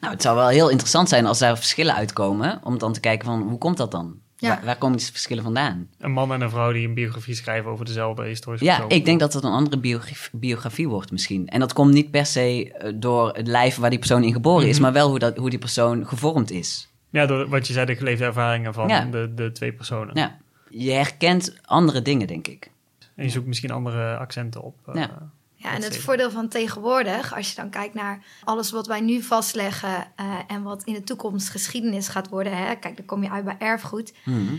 Nou, 0.00 0.12
het 0.12 0.22
zou 0.22 0.36
wel 0.36 0.48
heel 0.48 0.68
interessant 0.68 1.08
zijn 1.08 1.26
als 1.26 1.38
daar 1.38 1.56
verschillen 1.56 1.94
uitkomen. 1.94 2.60
Om 2.64 2.78
dan 2.78 2.92
te 2.92 3.00
kijken 3.00 3.26
van 3.26 3.42
hoe 3.42 3.58
komt 3.58 3.76
dat 3.76 3.90
dan? 3.90 4.14
Ja. 4.36 4.48
Waar, 4.48 4.64
waar 4.64 4.76
komen 4.78 4.98
die 4.98 5.06
verschillen 5.06 5.42
vandaan? 5.44 5.88
een 5.98 6.10
man 6.12 6.32
en 6.32 6.40
een 6.40 6.50
vrouw 6.50 6.72
die 6.72 6.88
een 6.88 6.94
biografie 6.94 7.34
schrijven 7.34 7.70
over 7.70 7.84
dezelfde 7.84 8.24
historische 8.24 8.64
Ja, 8.66 8.74
persoon. 8.74 8.98
ik 8.98 9.04
denk 9.04 9.20
dat 9.20 9.32
het 9.32 9.44
een 9.44 9.50
andere 9.52 9.78
biografie, 9.78 10.38
biografie 10.40 10.88
wordt 10.88 11.10
misschien. 11.10 11.48
En 11.48 11.60
dat 11.60 11.72
komt 11.72 11.92
niet 11.92 12.10
per 12.10 12.26
se 12.26 12.72
eh, 12.72 12.92
door 12.94 13.32
het 13.36 13.46
lijf 13.46 13.76
waar 13.76 13.90
die 13.90 13.98
persoon 13.98 14.24
in 14.24 14.32
geboren 14.32 14.68
is, 14.68 14.74
Mhm. 14.74 14.82
maar 14.82 14.92
wel 14.92 15.08
hoe, 15.08 15.18
dat, 15.18 15.36
hoe 15.36 15.50
die 15.50 15.58
persoon 15.58 16.06
gevormd 16.06 16.50
is. 16.50 16.88
Ja, 17.10 17.26
door 17.26 17.48
wat 17.48 17.66
je 17.66 17.72
zei, 17.72 17.86
de 17.86 17.96
geleefde 17.96 18.24
ervaringen 18.24 18.74
van 18.74 18.88
Ja. 18.88 19.04
de, 19.04 19.34
de 19.34 19.52
twee 19.52 19.72
personen. 19.72 20.16
Ja. 20.16 20.36
Je 20.68 20.90
herkent 20.92 21.56
andere 21.64 22.02
dingen, 22.02 22.26
denk 22.26 22.46
ik. 22.46 22.70
En 23.16 23.24
je 23.24 23.30
zoekt 23.30 23.46
misschien 23.46 23.70
andere 23.70 24.16
accenten 24.16 24.62
op. 24.62 24.76
eh, 24.86 24.94
Ja. 24.94 25.30
Ja, 25.54 25.74
en 25.74 25.82
het 25.82 25.96
voordeel 25.98 26.30
van 26.30 26.48
tegenwoordig, 26.48 27.34
als 27.34 27.48
je 27.50 27.56
dan 27.56 27.70
kijkt 27.70 27.94
naar 27.94 28.24
alles 28.44 28.70
wat 28.70 28.86
wij 28.86 29.00
nu 29.00 29.22
vastleggen 29.22 30.06
eh, 30.16 30.38
en 30.46 30.62
wat 30.62 30.84
in 30.84 30.92
de 30.94 31.02
toekomst 31.04 31.48
geschiedenis 31.48 32.08
gaat 32.08 32.28
worden. 32.28 32.56
Hè? 32.56 32.74
Kijk, 32.74 32.96
dan 32.96 33.06
kom 33.06 33.22
je 33.22 33.30
uit 33.30 33.44
bij 33.44 33.56
erfgoed. 33.58 34.14
Mhm. 34.24 34.54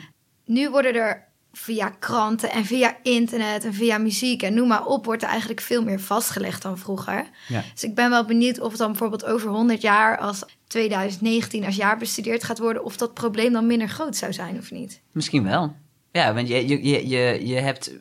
Nu 0.46 0.70
worden 0.70 0.96
er 0.96 1.28
via 1.54 1.90
kranten 2.00 2.52
en 2.52 2.66
via 2.66 2.98
internet 3.04 3.66
en 3.66 3.74
via 3.74 3.98
muziek 3.98 4.42
en 4.42 4.54
noem 4.54 4.68
maar 4.68 4.86
op, 4.86 5.06
wordt 5.06 5.24
er 5.24 5.30
eigenlijk 5.30 5.62
veel 5.62 5.84
meer 5.84 6.00
vastgelegd 6.00 6.62
dan 6.62 6.78
vroeger. 6.78 7.30
Ja. 7.48 7.64
Dus 7.74 7.84
ik 7.84 7.96
ben 7.96 8.10
wel 8.10 8.26
benieuwd 8.26 8.60
of 8.60 8.70
het 8.70 8.78
dan 8.78 8.90
bijvoorbeeld 8.90 9.26
over 9.26 9.50
100 9.50 9.82
jaar, 9.82 10.18
als 10.18 10.44
2019 10.68 11.66
als 11.66 11.76
jaar 11.76 11.98
bestudeerd 11.98 12.44
gaat 12.44 12.60
worden, 12.60 12.84
of 12.84 12.98
dat 12.98 13.14
probleem 13.14 13.54
dan 13.54 13.68
minder 13.68 13.90
groot 13.90 14.16
zou 14.16 14.34
zijn 14.34 14.58
of 14.58 14.72
niet. 14.72 15.02
Misschien 15.12 15.44
wel. 15.44 15.76
Ja, 16.12 16.34
want 16.34 16.48
je, 16.48 16.68
je, 16.68 16.88
je, 16.88 17.08
je, 17.08 17.48
je 17.48 17.56
hebt 17.56 17.94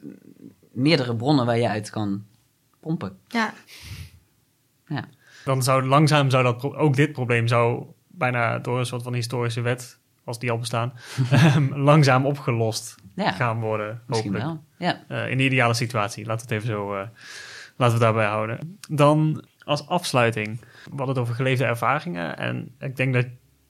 meerdere 0.72 1.16
bronnen 1.16 1.46
waar 1.46 1.58
je 1.58 1.68
uit 1.68 1.90
kan 1.90 2.24
pompen. 2.80 3.18
Ja, 3.28 3.54
Ja. 4.86 5.08
Dan 5.44 5.62
zou 5.62 5.86
langzaam 5.86 6.30
zou 6.30 6.42
dat 6.42 6.74
ook 6.74 6.96
dit 6.96 7.12
probleem 7.12 7.48
zou 7.48 7.84
bijna 8.06 8.58
door 8.58 8.78
een 8.78 8.86
soort 8.86 9.02
van 9.02 9.14
historische 9.14 9.60
wet, 9.60 9.99
als 10.30 10.38
die 10.38 10.50
al 10.50 10.58
bestaan, 10.58 10.92
ehm, 11.30 11.74
langzaam 11.74 12.26
opgelost 12.26 12.94
Ja, 13.14 13.32
gaan 13.32 13.60
worden. 13.60 14.00
misschien 14.06 14.34
Hopelijk. 14.34 14.60
wel. 14.78 14.88
Ja. 14.88 15.04
Eh, 15.24 15.30
in 15.30 15.36
de 15.38 15.44
ideale 15.44 15.74
situatie. 15.74 16.26
Laten 16.26 16.48
we 16.48 16.54
het 16.54 16.62
even 16.64 16.74
zo. 16.76 16.92
eh, 16.94 16.98
laten 17.00 17.08
we 17.76 17.84
het 17.84 18.00
daarbij 18.00 18.26
houden. 18.26 18.78
Dan 18.88 19.44
als 19.64 19.86
afsluiting. 19.88 20.60
We 20.60 20.88
hadden 20.96 21.08
het 21.08 21.18
over 21.18 21.34
geleefde 21.34 21.64
ervaringen. 21.64 22.36
En 22.38 22.74
ik 22.78 22.96
denk 22.96 23.14
dat 23.14 23.26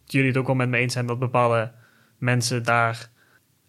jullie 0.07 0.29
het 0.29 0.37
ook 0.37 0.47
wel 0.47 0.57
met 0.57 0.69
me 0.69 0.79
eens 0.79 0.93
zijn 0.93 1.07
dat 1.07 1.19
bepaalde 1.19 1.73
mensen 2.19 2.63
daar 2.65 3.09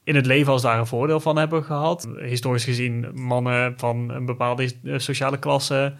in 0.04 0.16
het 0.16 0.26
leven 0.26 0.52
als 0.52 0.62
daar 0.62 0.80
een 0.80 0.88
voordeel 0.88 1.20
van 1.20 1.36
hebben 1.38 1.64
gehad. 1.64 2.08
Historisch 2.20 2.64
gezien 2.64 3.12
mannen 3.14 3.74
van 3.78 4.10
een 4.10 4.26
bepaalde 4.26 4.72
eh, 4.84 4.98
sociale 4.98 5.40
klasse. 5.40 5.94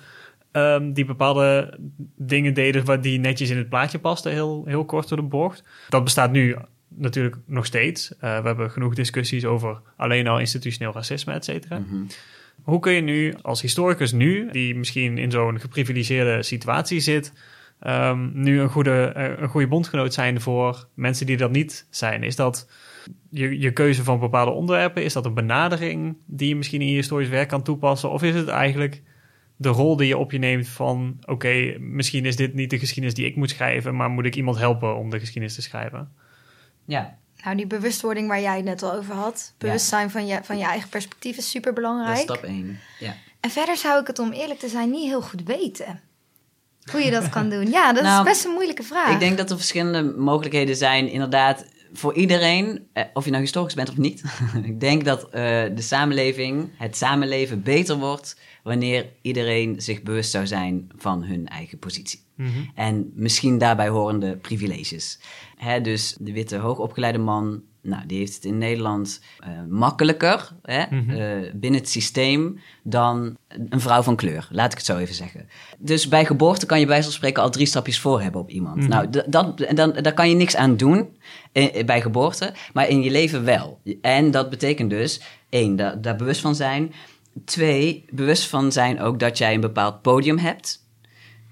ehm, 0.52 0.92
die 0.94 1.06
bepaalde 1.06 1.78
dingen 2.16 2.54
deden 2.54 2.86
waar 2.86 3.02
die 3.02 3.20
netjes 3.20 3.50
in 3.50 3.58
het 3.58 3.70
plaatje 3.70 4.00
pasten, 4.00 4.32
heel, 4.32 4.64
heel 4.66 4.86
kort 4.86 5.08
door 5.10 5.18
de 5.18 5.24
bocht. 5.24 5.64
Dat 5.90 6.04
bestaat 6.04 6.32
nu 6.32 6.56
natuurlijk 6.96 7.38
nog 7.46 7.66
steeds. 7.66 8.18
Eh, 8.18 8.40
we 8.42 8.48
hebben 8.48 8.72
genoeg 8.72 8.96
discussies 8.96 9.46
over 9.46 9.82
alleen 9.98 10.28
al 10.28 10.40
institutioneel 10.40 10.94
racisme, 10.94 11.34
et 11.34 11.46
cetera. 11.46 11.80
Mhm. 11.80 12.04
Hoe 12.62 12.80
kun 12.80 12.92
je 12.92 13.02
nu 13.02 13.34
als 13.42 13.62
historicus 13.62 14.12
nu, 14.12 14.50
die 14.52 14.76
misschien 14.76 15.18
in 15.18 15.32
zo'n 15.32 15.60
geprivilegeerde 15.60 16.44
situatie 16.44 17.00
zit, 17.00 17.34
ehm, 17.80 18.30
nu 18.34 18.60
een 18.60 18.70
goede, 18.70 19.12
eh, 19.16 19.42
een 19.42 19.50
goede 19.50 19.68
bondgenoot 19.68 20.14
zijn 20.14 20.42
voor 20.42 20.88
mensen 20.94 21.26
die 21.26 21.38
dat 21.38 21.52
niet 21.52 21.88
zijn? 21.90 22.24
Is 22.24 22.36
dat 22.36 22.70
je, 23.30 23.60
je 23.60 23.72
keuze 23.72 24.04
van 24.04 24.20
bepaalde 24.20 24.52
onderwerpen? 24.52 25.04
Is 25.04 25.14
dat 25.14 25.26
een 25.26 25.34
benadering 25.34 26.18
die 26.26 26.48
je 26.48 26.56
misschien 26.56 26.82
in 26.82 26.88
je 26.88 26.96
historisch 26.96 27.30
werk 27.30 27.48
kan 27.48 27.64
toepassen? 27.64 28.12
Of 28.12 28.24
is 28.24 28.36
het 28.36 28.48
eigenlijk 28.48 29.02
de 29.56 29.70
rol 29.70 29.96
die 29.96 30.08
je 30.08 30.18
op 30.18 30.32
je 30.32 30.38
neemt 30.38 30.68
van... 30.68 31.18
oké, 31.26 31.76
misschien 31.80 32.26
is 32.26 32.36
dit 32.36 32.54
niet 32.54 32.70
de 32.70 32.80
geschiedenis 32.80 33.14
die 33.14 33.26
ik 33.26 33.36
moet 33.36 33.50
schrijven... 33.50 33.96
maar 33.96 34.10
moet 34.10 34.26
ik 34.26 34.36
iemand 34.36 34.58
helpen 34.58 34.96
om 34.96 35.10
de 35.10 35.20
geschiedenis 35.20 35.56
te 35.56 35.62
schrijven? 35.62 36.12
Ja, 36.92 37.18
nou 37.44 37.56
die 37.56 37.68
bewustwording 37.68 38.28
waar 38.28 38.42
jij 38.42 38.56
het 38.56 38.66
net 38.66 38.84
al 38.84 38.94
over 38.94 39.14
had, 39.14 39.54
bewustzijn 39.58 40.10
van 40.12 40.26
je, 40.28 40.40
van 40.44 40.58
je 40.58 40.64
eigen 40.66 40.90
perspectief 40.90 41.38
is 41.38 41.50
super 41.50 41.74
dat 41.74 41.84
is 41.84 41.90
belangrijk. 41.90 42.18
stap 42.22 42.44
1. 42.44 42.80
Ja. 43.00 43.14
En 43.40 43.50
verder 43.50 43.78
zou 43.78 44.02
ik 44.02 44.08
het 44.08 44.20
om 44.20 44.32
eerlijk 44.32 44.60
te 44.60 44.68
zijn 44.70 44.90
niet 44.90 45.08
heel 45.08 45.22
goed 45.22 45.44
weten. 45.44 46.02
Hoe 46.92 47.02
je 47.04 47.12
dat 47.12 47.30
kan 47.30 47.50
doen. 47.56 47.70
Ja, 47.70 47.94
dat 47.94 48.04
Nou, 48.04 48.20
is 48.26 48.32
best 48.32 48.46
een 48.46 48.52
moeilijke 48.52 48.84
vraag. 48.84 49.14
Ik 49.14 49.20
denk 49.20 49.38
dat 49.38 49.50
er 49.50 49.58
verschillende 49.58 50.04
mogelijkheden 50.18 50.76
zijn. 50.76 51.10
Inderdaad, 51.10 51.66
voor 51.94 52.14
iedereen, 52.14 52.88
eh, 52.94 53.04
of 53.14 53.26
je 53.26 53.32
nou 53.32 53.44
historisch 53.44 53.74
bent 53.74 53.90
of 53.90 53.98
niet. 53.98 54.24
ik 54.64 54.80
denk 54.80 55.06
dat 55.06 55.24
eh, 55.24 55.32
de 55.76 55.82
samenleving, 55.82 56.70
het 56.78 56.98
samenleven 56.98 57.64
beter 57.64 57.98
wordt 57.98 58.40
wanneer 58.64 59.10
iedereen 59.22 59.82
zich 59.82 60.02
bewust 60.02 60.32
zou 60.32 60.48
zijn 60.48 60.90
van 60.98 61.24
hun 61.24 61.48
eigen 61.48 61.80
positie. 61.80 62.20
En 62.76 63.12
misschien 63.16 63.58
daarbij 63.58 63.90
horende 63.90 64.38
privileges. 64.38 65.20
Hè, 65.56 65.82
dus 65.82 66.16
de 66.20 66.34
witte 66.34 66.58
hoogopgeleide 66.58 67.18
man, 67.18 67.64
nou, 67.82 68.06
die 68.06 68.18
heeft 68.18 68.36
het 68.36 68.46
in 68.46 68.58
Nederland 68.58 69.22
eh, 69.40 69.50
makkelijker 69.70 70.52
hè, 70.62 70.84
Mhm. 70.90 71.10
eh, 71.10 71.52
binnen 71.54 71.80
het 71.80 71.90
systeem 71.90 72.60
dan 72.84 73.38
een 73.70 73.80
vrouw 73.82 74.02
van 74.02 74.16
kleur. 74.16 74.48
Laat 74.52 74.72
ik 74.72 74.78
het 74.78 74.86
zo 74.88 74.98
even 74.98 75.16
zeggen. 75.16 75.48
Dus 75.78 76.08
bij 76.08 76.26
geboorte 76.26 76.66
kan 76.66 76.78
je 76.80 76.84
bij 76.86 76.94
wijze 76.94 77.08
van 77.10 77.18
spreken 77.18 77.44
al 77.44 77.50
drie 77.50 77.66
stapjes 77.66 78.00
voor 78.00 78.22
hebben 78.22 78.42
op 78.42 78.50
iemand. 78.50 78.76
Mhm. 78.78 78.90
Nou, 78.90 79.10
dat, 79.28 79.60
en 79.62 79.76
dan, 79.76 79.92
daar 80.02 80.14
kan 80.14 80.30
je 80.30 80.36
niks 80.36 80.56
aan 80.56 80.78
doen 80.78 81.18
eh, 81.52 81.86
bij 81.86 82.02
geboorte, 82.02 82.54
maar 82.74 82.88
in 82.88 83.02
je 83.02 83.12
leven 83.12 83.44
wel. 83.44 83.80
En 84.02 84.32
dat 84.32 84.50
betekent 84.50 84.90
dus, 84.90 85.22
één, 85.50 85.76
da- 85.76 85.96
daar 85.96 86.16
bewust 86.16 86.42
van 86.42 86.56
zijn. 86.56 86.94
Twee, 87.46 88.06
bewust 88.10 88.48
van 88.48 88.72
zijn 88.72 89.00
ook 89.02 89.20
dat 89.20 89.38
jij 89.38 89.54
een 89.54 89.62
bepaald 89.62 90.02
podium 90.02 90.38
hebt 90.38 90.86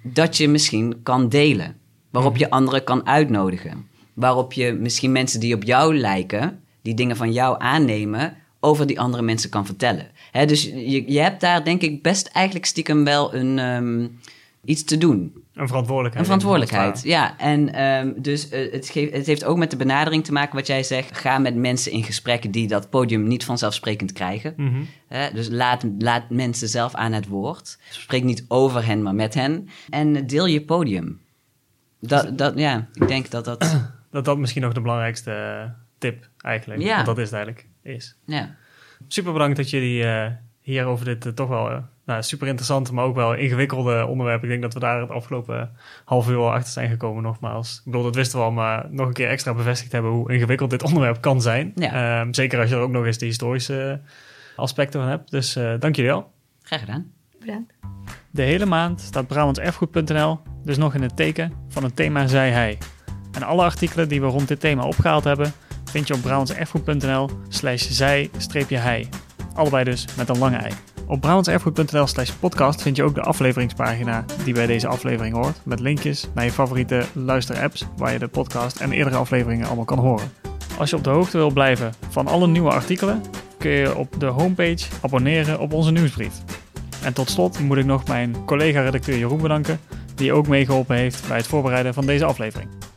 dat 0.03 0.37
je 0.37 0.47
misschien 0.49 0.99
kan 1.03 1.29
delen. 1.29 1.77
Waarop 2.09 2.37
je 2.37 2.49
anderen 2.49 2.83
kan 2.83 3.05
uitnodigen. 3.07 3.87
Waarop 4.19 4.53
je 4.53 4.73
misschien 4.73 5.11
mensen 5.11 5.39
die 5.39 5.55
op 5.55 5.63
jou 5.63 5.97
lijken, 5.97 6.63
die 6.81 6.93
dingen 6.93 7.17
van 7.17 7.31
jou 7.31 7.55
aannemen, 7.59 8.37
over 8.59 8.87
die 8.87 8.99
andere 8.99 9.23
mensen 9.23 9.49
kan 9.49 9.65
vertellen. 9.65 10.07
Hè, 10.31 10.45
dus 10.45 10.63
je, 10.63 11.11
je 11.11 11.19
hebt 11.19 11.41
daar 11.41 11.63
denk 11.63 11.81
ik 11.81 12.03
best 12.03 12.27
eigenlijk 12.27 12.65
stiekem 12.65 13.03
wel 13.03 13.33
een, 13.35 13.59
ehm, 13.59 14.07
iets 14.65 14.83
te 14.83 14.97
doen. 14.97 15.43
Een 15.53 15.67
verantwoordelijkheid. 15.67 16.25
Een 16.27 16.33
verantwoordelijkheid, 16.33 17.03
ja. 17.03 17.37
En 17.37 17.73
ehm, 17.73 18.11
dus 18.21 18.49
eh, 18.49 18.71
het, 18.71 18.89
geeft, 18.89 19.13
het 19.13 19.25
heeft 19.25 19.43
ook 19.43 19.57
met 19.57 19.71
de 19.71 19.77
benadering 19.77 20.23
te 20.23 20.31
maken 20.31 20.55
wat 20.55 20.67
jij 20.67 20.83
zegt. 20.83 21.17
Ga 21.17 21.37
met 21.37 21.55
mensen 21.55 21.91
in 21.91 22.03
gesprek 22.03 22.53
die 22.53 22.67
dat 22.67 22.89
podium 22.89 23.27
niet 23.27 23.45
vanzelfsprekend 23.45 24.11
krijgen. 24.11 24.53
Mhm. 24.57 24.83
Dus 25.33 25.49
laat, 25.49 25.85
laat 25.99 26.29
mensen 26.29 26.67
zelf 26.67 26.93
aan 26.93 27.11
het 27.11 27.27
woord. 27.27 27.77
Spreek 27.89 28.23
niet 28.23 28.45
over 28.47 28.85
hen, 28.85 29.03
maar 29.03 29.15
met 29.15 29.33
hen. 29.33 29.69
En 29.89 30.27
deel 30.27 30.45
je 30.45 30.61
podium. 30.61 31.19
Dat, 31.99 32.37
dat, 32.37 32.53
ja, 32.57 32.87
ik 32.93 33.07
denk 33.07 33.29
dat 33.29 33.45
dat... 33.45 33.97
Dat 34.11 34.25
dat 34.25 34.37
misschien 34.37 34.61
nog 34.61 34.73
de 34.73 34.81
belangrijkste 34.81 35.31
eh, 35.31 35.69
tip 35.97 36.29
eigenlijk. 36.37 36.81
Ja. 36.81 36.93
Want 36.93 37.05
dat 37.05 37.17
is 37.17 37.23
het 37.23 37.33
eigenlijk. 37.33 37.67
Is. 37.81 38.17
Ja, 38.25 38.55
Super 39.07 39.33
bedankt 39.33 39.57
dat 39.57 39.69
jullie 39.69 40.03
eh, 40.03 40.31
hier 40.61 40.85
over 40.85 41.05
dit 41.05 41.25
eh, 41.25 41.31
toch 41.31 41.49
wel 41.49 41.83
nou, 42.05 42.23
super 42.23 42.47
interessante, 42.47 42.93
maar 42.93 43.05
ook 43.05 43.15
wel 43.15 43.33
ingewikkelde 43.33 44.05
onderwerp. 44.05 44.43
Ik 44.43 44.49
denk 44.49 44.61
dat 44.61 44.73
we 44.73 44.79
daar 44.79 45.01
het 45.01 45.09
afgelopen 45.09 45.71
half 46.05 46.29
uur 46.29 46.37
al 46.37 46.51
achter 46.51 46.71
zijn 46.71 46.89
gekomen, 46.89 47.23
nogmaals. 47.23 47.77
Ik 47.77 47.91
bedoel, 47.91 48.03
dat 48.03 48.15
wisten 48.15 48.39
we 48.39 48.45
al, 48.45 48.51
maar 48.51 48.85
nog 48.89 49.07
een 49.07 49.13
keer 49.13 49.29
extra 49.29 49.53
bevestigd 49.53 49.91
hebben 49.91 50.11
hoe 50.11 50.33
ingewikkeld 50.33 50.69
dit 50.69 50.83
onderwerp 50.83 51.21
kan 51.21 51.41
zijn. 51.41 51.71
Ja. 51.75 52.21
Ehm, 52.21 52.33
zeker 52.33 52.59
als 52.59 52.69
je 52.69 52.75
er 52.75 52.81
ook 52.81 52.91
nog 52.91 53.05
eens 53.05 53.17
de 53.17 53.25
historische 53.25 54.01
aspecten 54.55 54.99
van 54.99 55.09
hebt. 55.09 55.31
Dus 55.31 55.55
eh, 55.55 55.73
dank 55.79 55.95
jullie 55.95 56.11
wel. 56.11 56.31
graag 56.61 56.79
gedaan. 56.79 57.11
Bedankt. 57.39 57.73
De 58.31 58.41
hele 58.41 58.65
maand 58.65 59.01
staat 59.01 59.27
BrabantSerfgoed.nl 59.27 60.39
dus 60.63 60.77
nog 60.77 60.93
in 60.93 61.01
het 61.01 61.15
teken 61.15 61.53
van 61.67 61.83
het 61.83 61.95
thema 61.95 62.27
Zij 62.27 62.51
Hij. 62.51 62.77
En 63.39 63.45
alle 63.45 63.63
artikelen 63.63 64.09
die 64.09 64.21
we 64.21 64.27
rond 64.27 64.47
dit 64.47 64.59
thema 64.59 64.83
opgehaald 64.83 65.23
hebben, 65.23 65.53
vind 65.85 66.07
je 66.07 66.13
op 66.13 66.21
BrabantSerfgoed.nl 66.21 67.29
slash 67.49 67.89
zij-hij. 67.89 69.09
Allebei 69.53 69.83
dus 69.83 70.05
met 70.17 70.29
een 70.29 70.37
lange 70.37 70.57
ei. 70.57 70.73
Op 71.07 71.21
BrabantSerfgoed.nl 71.21 72.07
slash 72.07 72.31
podcast 72.31 72.81
vind 72.81 72.95
je 72.95 73.03
ook 73.03 73.15
de 73.15 73.21
afleveringspagina 73.21 74.25
die 74.43 74.53
bij 74.53 74.65
deze 74.65 74.87
aflevering 74.87 75.35
hoort, 75.35 75.61
met 75.63 75.79
linkjes 75.79 76.27
naar 76.33 76.43
je 76.43 76.51
favoriete 76.51 77.05
luisterapps 77.13 77.85
waar 77.97 78.11
je 78.11 78.19
de 78.19 78.27
podcast 78.27 78.79
en 78.79 78.91
eerdere 78.91 79.15
afleveringen 79.15 79.67
allemaal 79.67 79.85
kan 79.85 79.99
horen. 79.99 80.31
Als 80.77 80.89
je 80.89 80.95
op 80.95 81.03
de 81.03 81.09
hoogte 81.09 81.37
wil 81.37 81.51
blijven 81.51 81.93
van 82.09 82.27
alle 82.27 82.47
nieuwe 82.47 82.71
artikelen, 82.71 83.21
kun 83.57 83.71
je 83.71 83.95
op 83.95 84.19
de 84.19 84.25
homepage 84.25 84.85
abonneren 85.01 85.59
op 85.59 85.73
onze 85.73 85.91
nieuwsbrief. 85.91 86.33
En 87.03 87.13
tot 87.13 87.29
slot 87.29 87.59
moet 87.59 87.77
ik 87.77 87.85
nog 87.85 88.07
mijn 88.07 88.45
collega-redacteur 88.45 89.17
Jeroen 89.17 89.41
bedanken, 89.41 89.79
die 90.15 90.33
ook 90.33 90.47
meegeholpen 90.47 90.95
heeft 90.95 91.27
bij 91.27 91.37
het 91.37 91.47
voorbereiden 91.47 91.93
van 91.93 92.05
deze 92.05 92.25
aflevering. 92.25 92.88